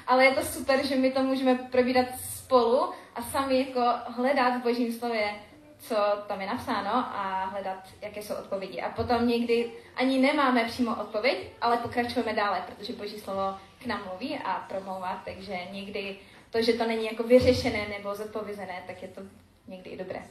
Ale 0.07 0.25
je 0.25 0.35
to 0.35 0.45
super, 0.45 0.87
že 0.87 0.97
my 0.97 1.11
to 1.11 1.23
můžeme 1.23 1.55
probírat 1.55 2.07
spolu 2.47 2.93
a 3.15 3.23
sami 3.23 3.59
jako 3.59 3.83
hledat 4.07 4.61
v 4.61 4.63
božím 4.63 4.93
slově, 4.93 5.35
co 5.79 5.97
tam 6.27 6.41
je 6.41 6.47
napsáno 6.47 6.91
a 6.91 7.45
hledat, 7.45 7.79
jaké 8.03 8.23
jsou 8.23 8.35
odpovědi. 8.35 8.81
A 8.81 8.91
potom 8.91 9.29
někdy 9.29 9.73
ani 9.97 10.19
nemáme 10.19 10.65
přímo 10.65 10.97
odpověď, 11.01 11.39
ale 11.61 11.77
pokračujeme 11.77 12.33
dále, 12.33 12.65
protože 12.67 12.93
boží 12.93 13.19
slovo 13.21 13.57
k 13.83 13.87
nám 13.87 14.01
mluví 14.09 14.39
a 14.45 14.53
promlouvá, 14.69 15.23
takže 15.25 15.59
někdy 15.71 16.17
to, 16.51 16.63
že 16.63 16.73
to 16.73 16.87
není 16.87 17.05
jako 17.05 17.23
vyřešené 17.23 17.87
nebo 17.89 18.15
zodpovězené, 18.15 18.83
tak 18.87 19.03
je 19.03 19.09
to 19.09 19.21
někdy 19.69 19.91
i 19.91 19.97
dobré. 19.97 20.23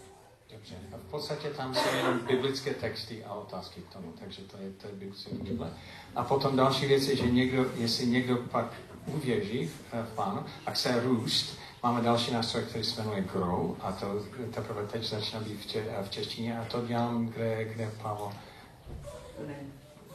Dobře. 0.55 0.75
A 0.93 0.97
v 0.97 1.11
podstatě 1.11 1.49
tam 1.49 1.75
jsou 1.75 1.95
jenom 1.95 2.19
biblické 2.19 2.73
texty 2.73 3.23
a 3.23 3.33
otázky 3.33 3.81
k 3.81 3.93
tomu, 3.93 4.13
takže 4.19 4.41
to 4.41 4.57
je, 4.57 4.71
to 4.71 4.87
je 4.87 4.93
Bible. 5.31 5.69
A 6.15 6.23
potom 6.23 6.55
další 6.55 6.85
věc 6.85 7.07
je, 7.07 7.15
že 7.15 7.31
někdo, 7.31 7.65
jestli 7.75 8.07
někdo 8.07 8.37
pak 8.37 8.73
uvěří 9.07 9.67
v, 9.67 9.93
v 9.93 10.15
Pánu 10.15 10.45
a 10.65 10.71
chce 10.71 11.01
růst, 11.03 11.57
máme 11.83 12.01
další 12.01 12.33
nástroj, 12.33 12.63
který 12.63 12.83
se 12.83 13.01
jmenuje 13.01 13.21
Grow 13.21 13.75
a 13.81 13.91
to 13.91 14.23
teprve 14.53 14.87
teď 14.87 15.03
začíná 15.03 15.41
být 15.41 15.61
v, 15.61 15.65
če, 15.65 15.85
v 16.03 16.09
češtině 16.09 16.59
a 16.59 16.65
to 16.65 16.87
dělám, 16.87 17.27
kde, 17.27 17.65
kde 17.65 17.91
Pavel 18.01 18.31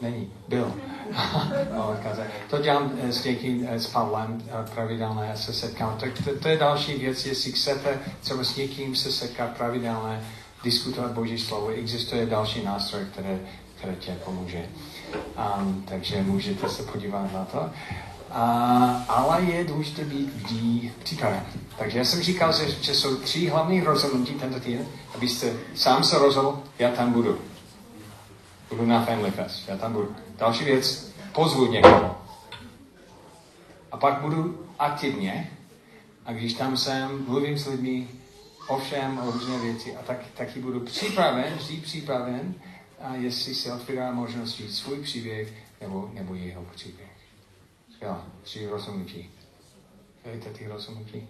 Není, 0.00 0.32
byl. 0.48 0.74
to 2.50 2.58
dělám 2.58 2.92
eh, 3.02 3.12
s 3.12 3.24
někým, 3.24 3.66
eh, 3.70 3.80
s 3.80 3.86
Pavlem 3.86 4.42
eh, 4.46 4.70
pravidelné 4.74 5.36
se 5.36 5.52
setkám. 5.52 5.96
Tak 6.00 6.10
to, 6.24 6.38
to, 6.38 6.48
je 6.48 6.58
další 6.58 6.94
věc, 6.94 7.26
jestli 7.26 7.52
chcete 7.52 7.98
třeba 8.20 8.44
s 8.44 8.56
někým 8.56 8.96
se 8.96 9.12
setkat 9.12 9.56
pravidelně, 9.56 10.20
diskutovat 10.64 11.12
Boží 11.12 11.38
slovo, 11.38 11.68
existuje 11.68 12.26
další 12.26 12.64
nástroj, 12.64 13.02
které, 13.12 13.38
které 13.74 13.94
tě 13.96 14.16
pomůže. 14.24 14.66
Um, 15.58 15.84
takže 15.88 16.22
můžete 16.22 16.68
se 16.68 16.82
podívat 16.82 17.32
na 17.32 17.44
to. 17.44 17.70
A, 18.30 19.04
ale 19.08 19.42
je 19.42 19.64
důležité 19.64 20.04
být 20.04 20.34
vždy 20.34 20.92
připraven. 21.02 21.42
Takže 21.78 21.98
já 21.98 22.04
jsem 22.04 22.22
říkal, 22.22 22.52
že, 22.52 22.70
že 22.82 22.94
jsou 22.94 23.16
tři 23.16 23.48
hlavní 23.48 23.80
rozhodnutí 23.80 24.34
tento 24.34 24.60
týden, 24.60 24.86
abyste 25.14 25.52
sám 25.74 26.04
se 26.04 26.18
rozhodl, 26.18 26.62
já 26.78 26.90
tam 26.90 27.12
budu. 27.12 27.49
Budu 28.70 28.86
na 28.86 29.04
Family 29.04 29.30
Fest, 29.30 29.68
já 29.68 29.76
tam 29.76 29.92
budu. 29.92 30.16
Další 30.38 30.64
věc, 30.64 31.12
pozvu 31.32 31.72
někoho. 31.72 32.22
A 33.92 33.96
pak 33.96 34.20
budu 34.20 34.66
aktivně, 34.78 35.50
a 36.24 36.32
když 36.32 36.54
tam 36.54 36.76
jsem, 36.76 37.24
mluvím 37.28 37.58
s 37.58 37.66
lidmi 37.66 38.08
o 38.68 38.78
všem, 38.78 39.18
o 39.18 39.30
různé 39.30 39.58
věci, 39.58 39.96
a 39.96 40.02
tak, 40.02 40.18
taky 40.34 40.60
budu 40.60 40.80
připraven, 40.80 41.54
vždy 41.54 41.76
připraven, 41.76 42.54
a 43.00 43.14
jestli 43.14 43.54
se 43.54 43.72
otvírá 43.72 44.12
možnost 44.12 44.56
říct 44.56 44.78
svůj 44.78 45.00
příběh 45.00 45.52
nebo, 45.80 46.10
nebo 46.14 46.34
jeho 46.34 46.64
příběh. 46.74 47.10
Skvělá, 47.94 48.26
tři 48.42 48.66
rozhodnutí. 48.66 49.30
Víte 50.34 50.50
ty 50.50 50.68
rozhodnutí? 50.68 51.28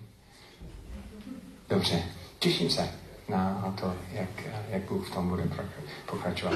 Dobře, 1.68 2.02
těším 2.38 2.70
se 2.70 2.90
na 3.28 3.74
to, 3.80 3.94
jak, 4.12 4.28
jak 4.68 4.82
Bůh 4.82 5.08
v 5.08 5.14
tom 5.14 5.28
bude 5.28 5.48
pokračovat. 6.06 6.54